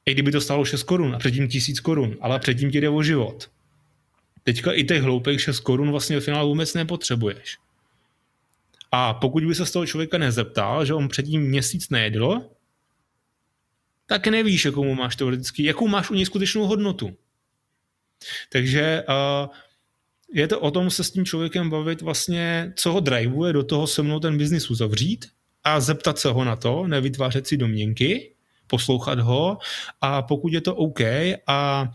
I 0.07 0.15
kdyby 0.15 0.33
to 0.33 0.41
stálo 0.41 0.65
6 0.65 0.83
korun 0.83 1.15
a 1.15 1.19
předtím 1.19 1.49
1000 1.49 1.81
korun, 1.81 2.17
ale 2.21 2.39
předtím 2.39 2.71
ti 2.71 2.81
jde 2.81 2.89
o 2.89 3.03
život. 3.03 3.51
Teďka 4.43 4.73
i 4.73 4.85
těch 4.85 5.03
hloupých 5.03 5.41
6 5.41 5.61
korun 5.61 5.91
vlastně 5.91 6.21
v 6.21 6.25
finále 6.25 6.49
vůbec 6.49 6.75
nepotřebuješ. 6.75 7.59
A 8.93 9.15
pokud 9.15 9.45
by 9.45 9.55
se 9.55 9.67
z 9.67 9.71
toho 9.71 9.87
člověka 9.87 10.19
nezeptal, 10.19 10.85
že 10.85 10.95
on 10.95 11.09
předtím 11.09 11.43
měsíc 11.43 11.91
nejedl, 11.91 12.51
tak 14.07 14.27
nevíš, 14.27 14.65
jakou 14.65 14.95
máš 14.95 15.17
teoreticky, 15.17 15.65
jakou 15.65 15.89
máš 15.89 16.11
u 16.11 16.15
něj 16.15 16.27
skutečnou 16.27 16.67
hodnotu. 16.67 17.17
Takže 18.53 19.05
uh, 19.09 19.55
je 20.33 20.49
to 20.49 20.61
o 20.61 20.71
tom 20.71 20.91
se 20.91 21.05
s 21.05 21.11
tím 21.11 21.25
člověkem 21.25 21.71
bavit 21.71 22.03
vlastně, 22.03 22.73
co 22.77 22.93
ho 22.93 23.01
driveuje 23.01 23.53
do 23.53 23.63
toho 23.65 23.87
se 23.87 24.03
mnou 24.03 24.21
ten 24.21 24.39
biznis 24.39 24.71
uzavřít 24.71 25.27
a 25.65 25.81
zeptat 25.81 26.19
se 26.19 26.29
ho 26.29 26.45
na 26.45 26.57
to, 26.57 26.87
nevytvářet 26.87 27.47
si 27.47 27.57
domněnky, 27.57 28.35
poslouchat 28.69 29.19
ho 29.19 29.59
a 30.01 30.23
pokud 30.23 30.53
je 30.53 30.61
to 30.61 30.75
OK 30.75 31.01
a, 31.01 31.37
a 31.47 31.89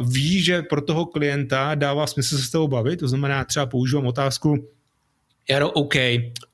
ví, 0.00 0.42
že 0.42 0.62
pro 0.62 0.80
toho 0.80 1.06
klienta 1.06 1.74
dává 1.74 2.06
smysl 2.06 2.36
se 2.36 2.42
s 2.42 2.50
toho 2.50 2.68
bavit, 2.68 2.96
to 2.96 3.08
znamená 3.08 3.44
třeba 3.44 3.66
používám 3.66 4.06
otázku, 4.06 4.68
Jaro, 5.50 5.70
OK, 5.70 5.96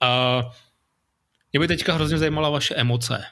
a 0.01 0.43
mě 1.53 1.61
by 1.61 1.69
teďka 1.69 1.95
hrozně 1.95 2.19
zajímala 2.19 2.51
vaše 2.51 2.75
emoce. 2.75 3.25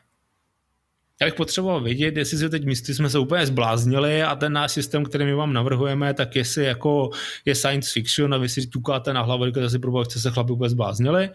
Já 1.21 1.27
bych 1.27 1.35
potřeboval 1.35 1.81
vědět, 1.81 2.17
jestli 2.17 2.39
si 2.39 2.49
teď 2.49 2.65
myslí, 2.65 2.95
jsme 2.95 3.11
se 3.11 3.19
úplně 3.19 3.47
zbláznili 3.47 4.23
a 4.23 4.37
ten 4.37 4.53
náš 4.53 4.73
systém, 4.73 5.05
který 5.05 5.25
my 5.25 5.35
vám 5.35 5.53
navrhujeme, 5.53 6.15
tak 6.15 6.37
jestli 6.37 6.65
jako 6.65 7.11
je 7.45 7.55
science 7.55 7.91
fiction 7.93 8.35
a 8.35 8.39
vy 8.39 8.49
si 8.49 8.67
tukáte 8.67 9.13
na 9.13 9.23
hlavu, 9.23 9.45
že 9.61 9.71
si 9.71 9.79
probovat, 9.79 10.09
chce 10.09 10.21
se 10.21 10.31
chlapi 10.31 10.53
úplně 10.53 10.69
zbláznili, 10.69 11.31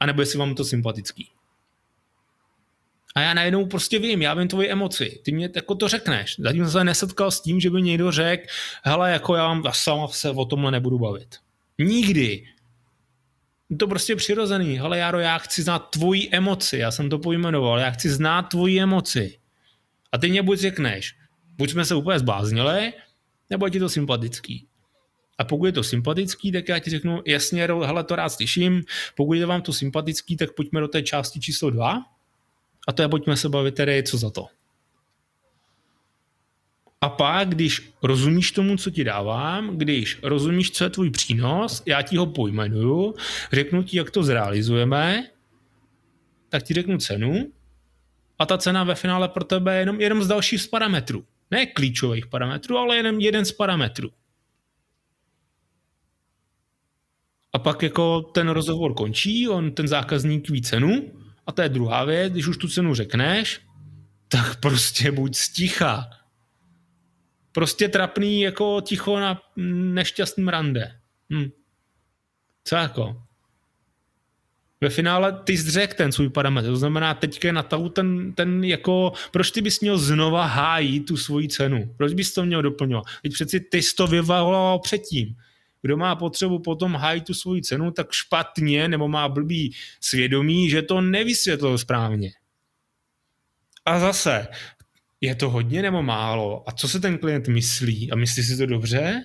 anebo 0.00 0.22
jestli 0.22 0.38
vám 0.38 0.54
to 0.54 0.64
sympatický. 0.64 1.30
A 3.14 3.20
já 3.20 3.34
najednou 3.34 3.66
prostě 3.66 3.98
vím, 3.98 4.22
já 4.22 4.34
vím 4.34 4.48
tvoji 4.48 4.70
emoci, 4.70 5.20
ty 5.24 5.32
mě 5.32 5.50
jako 5.54 5.74
to 5.74 5.88
řekneš. 5.88 6.36
Zatím 6.38 6.64
jsem 6.64 6.72
se 6.72 6.84
nesetkal 6.84 7.30
s 7.30 7.40
tím, 7.40 7.60
že 7.60 7.70
by 7.70 7.82
někdo 7.82 8.12
řekl, 8.12 8.46
hele, 8.82 9.12
jako 9.12 9.34
já, 9.34 9.60
já 9.64 9.72
sama 9.72 10.08
se 10.08 10.30
o 10.30 10.44
tomhle 10.44 10.70
nebudu 10.70 10.98
bavit. 10.98 11.36
Nikdy 11.78 12.44
to 13.78 13.86
prostě 13.86 14.16
přirozený. 14.16 14.80
Ale 14.80 14.98
Jaro, 14.98 15.18
já 15.18 15.38
chci 15.38 15.62
znát 15.62 15.78
tvoji 15.78 16.28
emoci, 16.32 16.78
já 16.78 16.90
jsem 16.90 17.10
to 17.10 17.18
pojmenoval, 17.18 17.78
já 17.78 17.90
chci 17.90 18.10
znát 18.10 18.42
tvoji 18.42 18.80
emoci. 18.80 19.38
A 20.12 20.18
ty 20.18 20.30
mě 20.30 20.42
buď 20.42 20.58
řekneš, 20.58 21.14
buď 21.56 21.70
jsme 21.70 21.84
se 21.84 21.94
úplně 21.94 22.18
zbláznili, 22.18 22.92
nebo 23.50 23.66
je 23.66 23.70
ti 23.70 23.78
to 23.80 23.88
sympatický. 23.88 24.66
A 25.38 25.44
pokud 25.44 25.66
je 25.66 25.72
to 25.72 25.82
sympatický, 25.82 26.52
tak 26.52 26.68
já 26.68 26.78
ti 26.78 26.90
řeknu, 26.90 27.22
jasně, 27.26 27.62
hele, 27.62 28.04
to 28.04 28.16
rád 28.16 28.28
slyším, 28.28 28.82
pokud 29.14 29.34
je 29.34 29.46
vám 29.46 29.62
to 29.62 29.72
sympatický, 29.72 30.36
tak 30.36 30.54
pojďme 30.54 30.80
do 30.80 30.88
té 30.88 31.02
části 31.02 31.40
číslo 31.40 31.70
dva 31.70 32.13
a 32.86 32.92
to 32.92 33.02
je 33.02 33.08
pojďme 33.08 33.36
se 33.36 33.48
bavit 33.48 33.74
tedy, 33.74 34.02
co 34.02 34.18
za 34.18 34.30
to. 34.30 34.46
A 37.00 37.08
pak, 37.08 37.48
když 37.48 37.92
rozumíš 38.02 38.52
tomu, 38.52 38.76
co 38.76 38.90
ti 38.90 39.04
dávám, 39.04 39.78
když 39.78 40.18
rozumíš, 40.22 40.70
co 40.70 40.84
je 40.84 40.90
tvůj 40.90 41.10
přínos, 41.10 41.82
já 41.86 42.02
ti 42.02 42.16
ho 42.16 42.26
pojmenuju, 42.26 43.14
řeknu 43.52 43.82
ti, 43.82 43.96
jak 43.96 44.10
to 44.10 44.22
zrealizujeme, 44.22 45.28
tak 46.48 46.62
ti 46.62 46.74
řeknu 46.74 46.98
cenu 46.98 47.52
a 48.38 48.46
ta 48.46 48.58
cena 48.58 48.84
ve 48.84 48.94
finále 48.94 49.28
pro 49.28 49.44
tebe 49.44 49.74
je 49.74 49.80
jenom 49.80 50.00
jenom 50.00 50.22
z 50.22 50.26
dalších 50.26 50.62
z 50.62 50.66
parametrů. 50.66 51.24
Ne 51.50 51.66
klíčových 51.66 52.26
parametrů, 52.26 52.78
ale 52.78 52.96
jenom 52.96 53.20
jeden 53.20 53.44
z 53.44 53.52
parametrů. 53.52 54.10
A 57.52 57.58
pak 57.58 57.82
jako 57.82 58.22
ten 58.22 58.48
rozhovor 58.48 58.94
končí, 58.94 59.48
on 59.48 59.72
ten 59.72 59.88
zákazník 59.88 60.50
ví 60.50 60.62
cenu 60.62 61.12
a 61.46 61.52
to 61.52 61.62
je 61.62 61.68
druhá 61.68 62.04
věc, 62.04 62.32
když 62.32 62.46
už 62.46 62.56
tu 62.56 62.68
cenu 62.68 62.94
řekneš, 62.94 63.60
tak 64.28 64.60
prostě 64.60 65.12
buď 65.12 65.36
sticha 65.36 66.10
Prostě 67.54 67.88
trapný 67.88 68.40
jako 68.40 68.80
ticho 68.80 69.20
na 69.20 69.40
nešťastným 69.56 70.48
rande. 70.48 70.92
Hm. 71.32 71.50
Co 72.64 72.76
jako? 72.76 73.22
Ve 74.80 74.90
finále 74.90 75.32
ty 75.44 75.56
zřek 75.56 75.94
ten 75.94 76.12
svůj 76.12 76.30
parametr, 76.30 76.68
to 76.68 76.76
znamená 76.76 77.14
teďka 77.14 77.52
na 77.52 77.62
tahu 77.62 77.88
ten, 77.88 78.32
ten 78.32 78.64
jako, 78.64 79.12
proč 79.30 79.50
ty 79.50 79.62
bys 79.62 79.80
měl 79.80 79.98
znova 79.98 80.46
hájit 80.46 81.06
tu 81.06 81.16
svoji 81.16 81.48
cenu? 81.48 81.94
Proč 81.96 82.14
bys 82.14 82.34
to 82.34 82.44
měl 82.44 82.62
doplňovat? 82.62 83.04
Teď 83.22 83.32
přeci 83.32 83.60
ty 83.60 83.82
jsi 83.82 83.94
to 83.94 84.06
vyvaloval 84.06 84.78
předtím. 84.78 85.36
Kdo 85.84 85.96
má 85.96 86.16
potřebu 86.16 86.58
potom 86.58 86.94
hájit 86.94 87.24
tu 87.24 87.34
svoji 87.34 87.62
cenu, 87.62 87.90
tak 87.90 88.12
špatně 88.12 88.88
nebo 88.88 89.08
má 89.08 89.28
blbý 89.28 89.74
svědomí, 90.00 90.70
že 90.70 90.82
to 90.82 91.00
nevysvětlil 91.00 91.78
správně. 91.78 92.30
A 93.84 94.00
zase, 94.00 94.46
je 95.20 95.34
to 95.34 95.50
hodně 95.50 95.82
nebo 95.82 96.02
málo? 96.02 96.68
A 96.68 96.72
co 96.72 96.88
se 96.88 97.00
ten 97.00 97.18
klient 97.18 97.48
myslí? 97.48 98.12
A 98.12 98.16
myslí 98.16 98.42
si 98.42 98.56
to 98.56 98.66
dobře? 98.66 99.24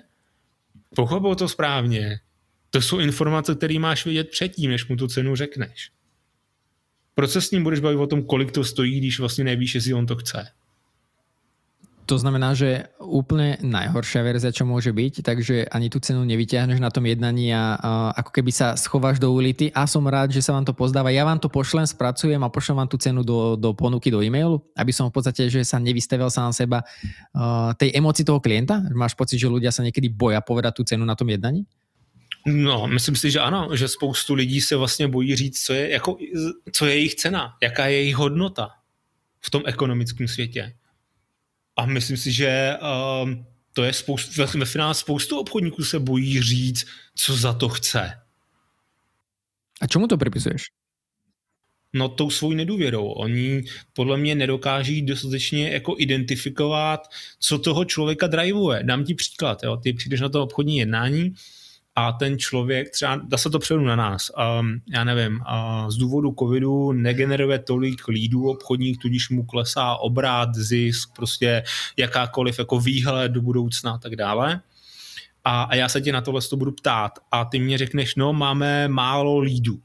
Pochopil 0.95 1.35
to 1.35 1.49
správně? 1.49 2.19
To 2.69 2.81
jsou 2.81 2.99
informace, 2.99 3.55
které 3.55 3.79
máš 3.79 4.05
vědět 4.05 4.29
předtím, 4.29 4.71
než 4.71 4.87
mu 4.87 4.95
tu 4.95 5.07
cenu 5.07 5.35
řekneš. 5.35 5.91
Proč 7.15 7.31
se 7.31 7.41
s 7.41 7.51
ním 7.51 7.63
budeš 7.63 7.79
bavit 7.79 7.97
o 7.97 8.07
tom, 8.07 8.23
kolik 8.23 8.51
to 8.51 8.63
stojí, 8.63 8.99
když 8.99 9.19
vlastně 9.19 9.43
nevíš, 9.43 9.75
jestli 9.75 9.93
on 9.93 10.05
to 10.05 10.15
chce? 10.15 10.51
To 12.09 12.17
znamená, 12.17 12.57
že 12.57 12.89
úplne 12.97 13.61
najhoršia 13.61 14.25
verzia, 14.25 14.49
čo 14.49 14.65
môže 14.65 14.89
byť, 14.89 15.21
takže 15.21 15.69
ani 15.69 15.93
tú 15.93 16.01
cenu 16.01 16.25
nevyťahneš 16.25 16.81
na 16.81 16.89
tom 16.89 17.05
jednaní 17.05 17.53
a, 17.53 17.77
ako 18.17 18.33
keby 18.33 18.49
sa 18.49 18.73
schováš 18.73 19.21
do 19.21 19.29
ulity 19.29 19.69
a 19.77 19.85
som 19.85 20.01
rád, 20.09 20.33
že 20.33 20.41
sa 20.41 20.57
vám 20.57 20.65
to 20.65 20.73
pozdáva. 20.73 21.13
Ja 21.13 21.21
vám 21.21 21.37
to 21.37 21.53
pošlem, 21.53 21.85
spracujem 21.85 22.41
a 22.41 22.49
pošlem 22.49 22.81
vám 22.81 22.89
tú 22.89 22.97
cenu 22.97 23.21
do, 23.21 23.53
do 23.53 23.77
ponuky, 23.77 24.09
do 24.09 24.25
e-mailu, 24.25 24.57
aby 24.73 24.89
som 24.89 25.13
v 25.13 25.21
podstate, 25.21 25.53
že 25.53 25.61
sa 25.61 25.77
nevystavil 25.77 26.33
sám 26.33 26.49
seba 26.49 26.81
tej 27.77 27.93
emocii 27.93 28.25
toho 28.25 28.41
klienta. 28.41 28.81
Máš 28.89 29.13
pocit, 29.13 29.37
že 29.37 29.45
ľudia 29.45 29.69
sa 29.69 29.85
niekedy 29.85 30.09
boja 30.09 30.41
povedať 30.41 30.81
tú 30.81 30.83
cenu 30.89 31.05
na 31.05 31.13
tom 31.13 31.29
jednaní? 31.29 31.69
No, 32.49 32.89
myslím 32.89 33.13
si, 33.21 33.29
že 33.29 33.37
ano, 33.37 33.69
že 33.77 33.85
spoustu 33.85 34.33
lidí 34.33 34.61
se 34.61 34.73
vlastně 34.73 35.05
bojí 35.07 35.35
říct, 35.35 35.61
co 35.61 35.73
je, 35.73 35.89
jako, 35.89 36.17
co 36.73 36.85
je 36.85 36.93
jejich 36.95 37.15
cena, 37.15 37.53
jaká 37.61 37.85
je 37.85 37.95
jejich 38.01 38.15
hodnota 38.15 38.69
v 39.45 39.49
tom 39.49 39.61
ekonomickém 39.65 40.27
světě. 40.27 40.73
A 41.79 41.85
myslím 41.85 42.17
si, 42.17 42.31
že 42.31 42.75
um, 43.23 43.45
to 43.73 43.83
je 43.83 43.93
spoustu, 43.93 44.41
ve 44.57 44.65
finále 44.65 44.93
spoustu 44.93 45.39
obchodníků 45.39 45.83
se 45.83 45.99
bojí 45.99 46.41
říct, 46.41 46.85
co 47.15 47.35
za 47.35 47.53
to 47.53 47.69
chce. 47.69 48.11
A 49.81 49.87
čemu 49.87 50.07
to 50.07 50.17
připisuješ? 50.17 50.63
No 51.93 52.09
tou 52.09 52.29
svou 52.29 52.53
nedůvěrou. 52.53 53.07
Oni 53.07 53.63
podle 53.93 54.17
mě 54.17 54.35
nedokáží 54.35 55.01
dostatečně 55.01 55.69
jako 55.69 55.95
identifikovat, 55.97 57.07
co 57.39 57.59
toho 57.59 57.85
člověka 57.85 58.27
drivuje. 58.27 58.83
Dám 58.83 59.03
ti 59.03 59.15
příklad. 59.15 59.63
Jo. 59.63 59.77
Ty 59.77 59.93
přijdeš 59.93 60.21
na 60.21 60.29
to 60.29 60.43
obchodní 60.43 60.77
jednání 60.77 61.33
a 61.99 62.11
ten 62.11 62.39
člověk, 62.39 62.89
třeba 62.89 63.21
dá 63.23 63.37
se 63.37 63.49
to 63.49 63.59
převodu 63.59 63.85
na 63.85 63.95
nás, 63.95 64.31
um, 64.59 64.81
já 64.93 65.03
nevím, 65.03 65.35
uh, 65.35 65.89
z 65.89 65.97
důvodu 65.97 66.35
covidu 66.39 66.91
negeneruje 66.91 67.59
tolik 67.59 68.07
lídů 68.07 68.49
obchodních, 68.49 68.97
tudíž 68.97 69.29
mu 69.29 69.45
klesá 69.45 69.95
obrat, 69.95 70.55
zisk, 70.55 71.09
prostě 71.15 71.63
jakákoliv 71.97 72.59
jako 72.59 72.79
výhled 72.79 73.31
do 73.31 73.41
budoucna 73.41 73.91
a 73.91 73.97
tak 73.97 74.15
dále. 74.15 74.61
A, 75.43 75.63
a 75.63 75.75
já 75.75 75.89
se 75.89 76.01
tě 76.01 76.11
na 76.11 76.21
tohle 76.21 76.41
to 76.41 76.57
budu 76.57 76.71
ptát 76.71 77.11
a 77.31 77.45
ty 77.45 77.59
mě 77.59 77.77
řekneš, 77.77 78.15
no 78.15 78.33
máme 78.33 78.87
málo 78.87 79.39
lídů. 79.39 79.79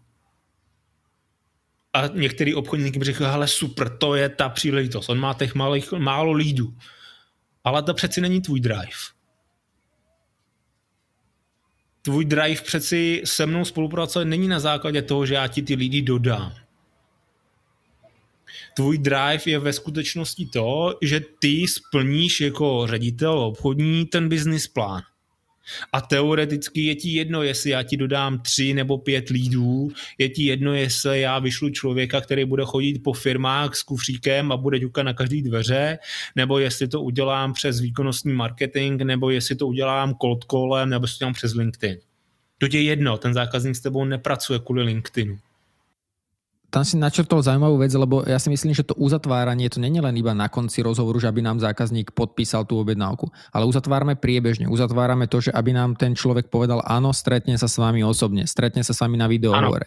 A 1.92 2.07
některý 2.07 2.55
obchodník 2.55 2.96
mi 2.96 3.05
řekl, 3.05 3.24
hele 3.24 3.48
super, 3.48 3.98
to 3.98 4.14
je 4.14 4.29
ta 4.29 4.48
příležitost, 4.48 5.09
on 5.09 5.18
má 5.18 5.35
těch 5.35 5.55
malých, 5.55 5.92
málo 5.92 6.33
lídů. 6.33 6.74
Ale 7.64 7.83
to 7.83 7.94
přeci 7.94 8.20
není 8.20 8.40
tvůj 8.40 8.61
drive 8.61 9.13
tvůj 12.05 12.25
drive 12.25 12.62
přeci 12.62 13.23
se 13.25 13.47
mnou 13.47 13.64
spolupracovat 13.64 14.25
není 14.25 14.49
na 14.49 14.61
základě 14.61 15.03
toho, 15.03 15.27
že 15.27 15.35
já 15.35 15.49
ti 15.49 15.62
ty 15.62 15.75
lidi 15.75 16.03
dodám. 16.03 16.53
Tvůj 18.77 18.99
drive 18.99 19.43
je 19.47 19.59
ve 19.59 19.73
skutečnosti 19.73 20.47
to, 20.47 20.99
že 21.03 21.21
ty 21.38 21.67
splníš 21.69 22.40
jako 22.40 22.87
ředitel 22.87 23.38
obchodní 23.38 24.07
ten 24.07 24.29
business 24.29 24.67
plán. 24.67 25.03
A 25.92 26.00
teoreticky 26.00 26.81
je 26.85 26.94
ti 26.94 27.11
jedno, 27.11 27.42
jestli 27.42 27.70
já 27.70 27.83
ti 27.83 27.96
dodám 27.96 28.38
tři 28.38 28.74
nebo 28.74 28.98
pět 28.98 29.29
lídů, 29.29 29.90
je 30.18 30.29
ti 30.29 30.44
jedno, 30.44 30.74
jestli 30.74 31.20
já 31.20 31.38
vyšlu 31.38 31.70
člověka, 31.70 32.20
který 32.20 32.44
bude 32.44 32.64
chodit 32.64 32.98
po 33.03 33.12
firmách 33.12 33.74
s 33.74 33.83
kufříkem 33.83 34.53
a 34.53 34.57
bude 34.57 34.81
ťukat 34.81 35.07
na 35.07 35.12
každý 35.12 35.42
dveře, 35.42 35.98
nebo 36.37 36.59
jestli 36.59 36.88
to 36.88 37.03
udělám 37.03 37.53
přes 37.53 37.81
výkonnostní 37.81 38.33
marketing, 38.33 39.03
nebo 39.03 39.31
jestli 39.31 39.57
to 39.57 39.66
udělám 39.66 40.14
cold 40.22 40.44
callem, 40.44 40.90
nebo 40.90 41.05
jestli 41.05 41.18
to 41.18 41.24
udělám 41.24 41.35
přes 41.35 41.55
LinkedIn. 41.55 41.98
To 42.59 42.66
je 42.72 42.83
jedno, 42.83 43.18
ten 43.18 43.35
zákazník 43.35 43.77
s 43.77 43.81
tebou 43.81 44.05
nepracuje 44.05 44.59
kvůli 44.59 44.83
LinkedInu 44.83 45.38
tam 46.74 46.83
si 46.83 46.98
načrtol 46.98 47.38
zaujímavú 47.38 47.79
vec, 47.79 47.94
lebo 47.94 48.27
ja 48.27 48.35
si 48.42 48.50
myslím, 48.50 48.74
že 48.74 48.83
to 48.83 48.98
uzatváranie 48.98 49.70
to 49.70 49.79
není 49.79 50.03
len 50.03 50.11
iba 50.18 50.35
na 50.35 50.50
konci 50.50 50.83
rozhovoru, 50.83 51.22
že 51.22 51.31
aby 51.31 51.38
nám 51.38 51.62
zákazník 51.62 52.11
podpísal 52.11 52.66
tú 52.66 52.83
objednávku, 52.83 53.31
ale 53.55 53.62
uzatvárame 53.62 54.18
priebežne. 54.18 54.66
Uzatvárame 54.66 55.31
to, 55.31 55.38
že 55.38 55.55
aby 55.55 55.70
nám 55.70 55.94
ten 55.94 56.18
človek 56.18 56.50
povedal 56.50 56.83
áno, 56.83 57.14
stretne 57.14 57.55
sa 57.55 57.70
s 57.70 57.79
vami 57.79 58.03
osobne, 58.03 58.50
stretne 58.50 58.83
sa 58.83 58.90
s 58.90 58.98
vami 58.98 59.14
na 59.14 59.31
videohovore. 59.31 59.87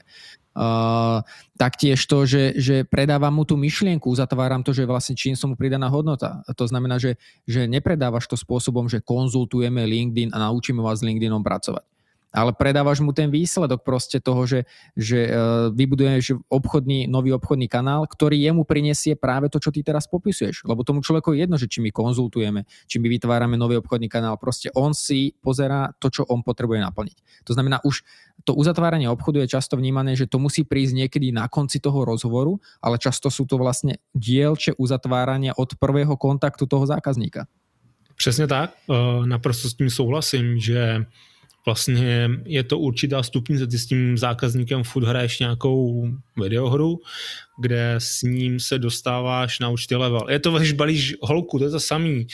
Uh, 0.58 1.22
taktiež 1.60 2.02
to, 2.08 2.26
že, 2.26 2.58
že 2.58 2.82
predávam 2.88 3.36
mu 3.36 3.44
tú 3.46 3.60
myšlienku, 3.60 4.08
uzatváram 4.10 4.64
to, 4.64 4.74
že 4.74 4.90
vlastne 4.90 5.14
čím 5.14 5.36
som 5.36 5.54
mu 5.54 5.56
pridaná 5.60 5.92
hodnota. 5.92 6.42
To 6.50 6.66
znamená, 6.66 6.98
že, 6.98 7.20
že 7.46 7.68
nepredávaš 7.68 8.26
to 8.32 8.40
spôsobom, 8.40 8.90
že 8.90 9.04
konzultujeme 9.04 9.86
LinkedIn 9.86 10.34
a 10.34 10.50
naučíme 10.50 10.82
vás 10.82 11.04
s 11.04 11.06
LinkedInom 11.06 11.44
pracovať 11.46 11.97
ale 12.38 12.54
predávaš 12.54 13.02
mu 13.02 13.10
ten 13.18 13.34
výsledok 13.34 13.82
proste 13.82 14.22
toho, 14.22 14.46
že, 14.46 14.70
že 14.94 15.26
e, 15.26 15.32
vybuduješ 15.74 16.38
obchodný, 16.46 17.10
nový 17.10 17.34
obchodný 17.34 17.66
kanál, 17.66 18.06
ktorý 18.06 18.38
jemu 18.38 18.62
prinesie 18.62 19.18
práve 19.18 19.50
to, 19.50 19.58
čo 19.58 19.74
ty 19.74 19.82
teraz 19.82 20.06
popisuješ. 20.06 20.62
Lebo 20.70 20.86
tomu 20.86 21.02
človeku 21.02 21.34
je 21.34 21.50
jedno, 21.50 21.58
že 21.58 21.66
či 21.66 21.82
my 21.82 21.90
konzultujeme, 21.90 22.70
či 22.86 23.02
my 23.02 23.10
vytvárame 23.10 23.58
nový 23.58 23.82
obchodný 23.82 24.06
kanál, 24.06 24.38
proste 24.38 24.70
on 24.78 24.94
si 24.94 25.34
pozerá 25.42 25.98
to, 25.98 26.14
čo 26.14 26.30
on 26.30 26.46
potrebuje 26.46 26.86
naplniť. 26.86 27.18
To 27.50 27.58
znamená, 27.58 27.82
už 27.82 28.06
to 28.46 28.54
uzatváranie 28.54 29.10
obchodu 29.10 29.42
je 29.42 29.58
často 29.58 29.74
vnímané, 29.74 30.14
že 30.14 30.30
to 30.30 30.38
musí 30.38 30.62
prísť 30.62 30.94
niekedy 30.94 31.34
na 31.34 31.50
konci 31.50 31.82
toho 31.82 32.06
rozhovoru, 32.06 32.62
ale 32.86 33.02
často 33.02 33.34
sú 33.34 33.50
to 33.50 33.58
vlastne 33.58 33.98
dielče 34.14 34.78
uzatvárania 34.78 35.58
od 35.58 35.74
prvého 35.82 36.14
kontaktu 36.14 36.70
toho 36.70 36.86
zákazníka. 36.86 37.50
Přesně 38.18 38.48
tak, 38.48 38.74
e, 38.90 39.28
naprosto 39.28 39.70
s 39.70 39.74
tím 39.74 39.90
souhlasím, 39.90 40.60
že 40.60 41.06
vlastně 41.68 42.30
je 42.46 42.64
to 42.64 42.80
určitá 42.80 43.24
stupnice, 43.24 43.68
ty 43.68 43.78
s 43.78 43.86
tím 43.86 44.18
zákazníkem 44.18 44.84
furt 44.84 45.06
hraješ 45.06 45.40
nějakou 45.40 46.10
videohru, 46.42 47.00
kde 47.62 47.96
s 47.98 48.22
ním 48.22 48.60
se 48.60 48.80
dostáváš 48.80 49.60
na 49.60 49.70
určitý 49.70 49.96
level. 49.96 50.26
Je 50.30 50.40
to, 50.40 50.52
když 50.52 50.72
balíš 50.72 51.16
holku, 51.22 51.60
to 51.60 51.66
je 51.66 51.72
to 51.72 51.80
samý. 51.80 52.28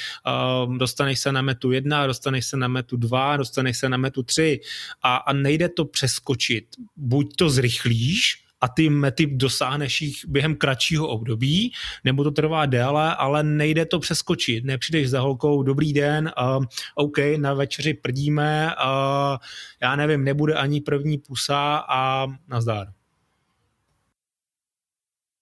Dostaneš 0.77 1.19
se 1.19 1.31
na 1.31 1.41
metu 1.41 1.71
jedna, 1.71 2.07
dostaneš 2.07 2.45
se 2.45 2.57
na 2.57 2.67
metu 2.67 2.97
dva, 2.97 3.37
dostaneš 3.37 3.77
se 3.77 3.89
na 3.89 3.97
metu 3.97 4.23
tři 4.23 4.59
a, 5.03 5.15
a 5.15 5.33
nejde 5.33 5.69
to 5.69 5.85
přeskočit. 5.85 6.65
Buď 6.97 7.35
to 7.35 7.49
zrychlíš, 7.49 8.42
a 8.63 8.67
ty 8.67 8.89
mety 8.89 9.25
dosáhneš 9.25 10.01
jich 10.01 10.25
během 10.27 10.55
kratšího 10.55 11.07
období, 11.07 11.71
nebo 12.03 12.23
to 12.23 12.31
trvá 12.31 12.65
déle, 12.65 13.15
ale 13.15 13.43
nejde 13.43 13.85
to 13.85 13.99
přeskočit. 13.99 14.63
Nepřijdeš 14.63 15.09
za 15.09 15.19
holkou, 15.21 15.63
dobrý 15.63 15.93
den, 15.93 16.31
uh, 16.57 16.65
OK, 16.95 17.17
na 17.37 17.53
večeři 17.53 17.93
prdíme, 17.93 18.75
uh, 18.75 19.37
já 19.81 19.95
nevím, 19.95 20.23
nebude 20.23 20.53
ani 20.53 20.81
první 20.81 21.17
pusa 21.17 21.85
a 21.89 22.27
nazdár. 22.47 22.87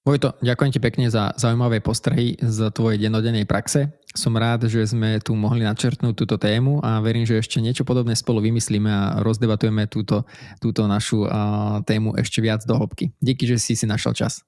Vojto, 0.01 0.33
ďakujem 0.41 0.71
ti 0.73 0.81
pekne 0.81 1.13
za 1.13 1.29
zaujímavé 1.37 1.77
postrehy 1.77 2.33
z 2.41 2.73
tvojej 2.73 2.97
dennodennej 3.05 3.45
praxe. 3.45 3.93
Som 4.17 4.33
rád, 4.33 4.65
že 4.65 4.81
sme 4.89 5.21
tu 5.21 5.37
mohli 5.37 5.61
načrtnúť 5.61 6.17
túto 6.17 6.41
tému 6.41 6.81
a 6.81 6.97
verím, 7.05 7.21
že 7.21 7.37
ešte 7.37 7.61
niečo 7.61 7.85
podobné 7.85 8.17
spolu 8.17 8.41
vymyslíme 8.41 8.89
a 8.89 9.21
rozdebatujeme 9.21 9.85
túto, 9.85 10.25
túto 10.57 10.89
našu 10.89 11.29
uh, 11.29 11.85
tému 11.85 12.17
ešte 12.17 12.41
viac 12.41 12.65
do 12.65 12.81
hĺbky. 12.81 13.13
Díky, 13.21 13.45
že 13.45 13.61
si 13.61 13.77
si 13.77 13.85
našel 13.85 14.17
čas. 14.17 14.41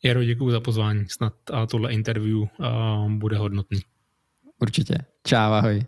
Jaro, 0.00 0.24
děkuji 0.24 0.50
za 0.50 0.60
pozvání. 0.60 1.04
Snad 1.08 1.36
a 1.52 1.66
tohle 1.66 1.92
interview 1.92 2.48
uh, 2.48 2.48
bude 3.12 3.36
hodnotný. 3.36 3.80
Určitě. 4.56 5.04
Čau, 5.26 5.52
ahoj. 5.52 5.84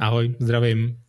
Ahoj, 0.00 0.36
zdravím. 0.40 1.05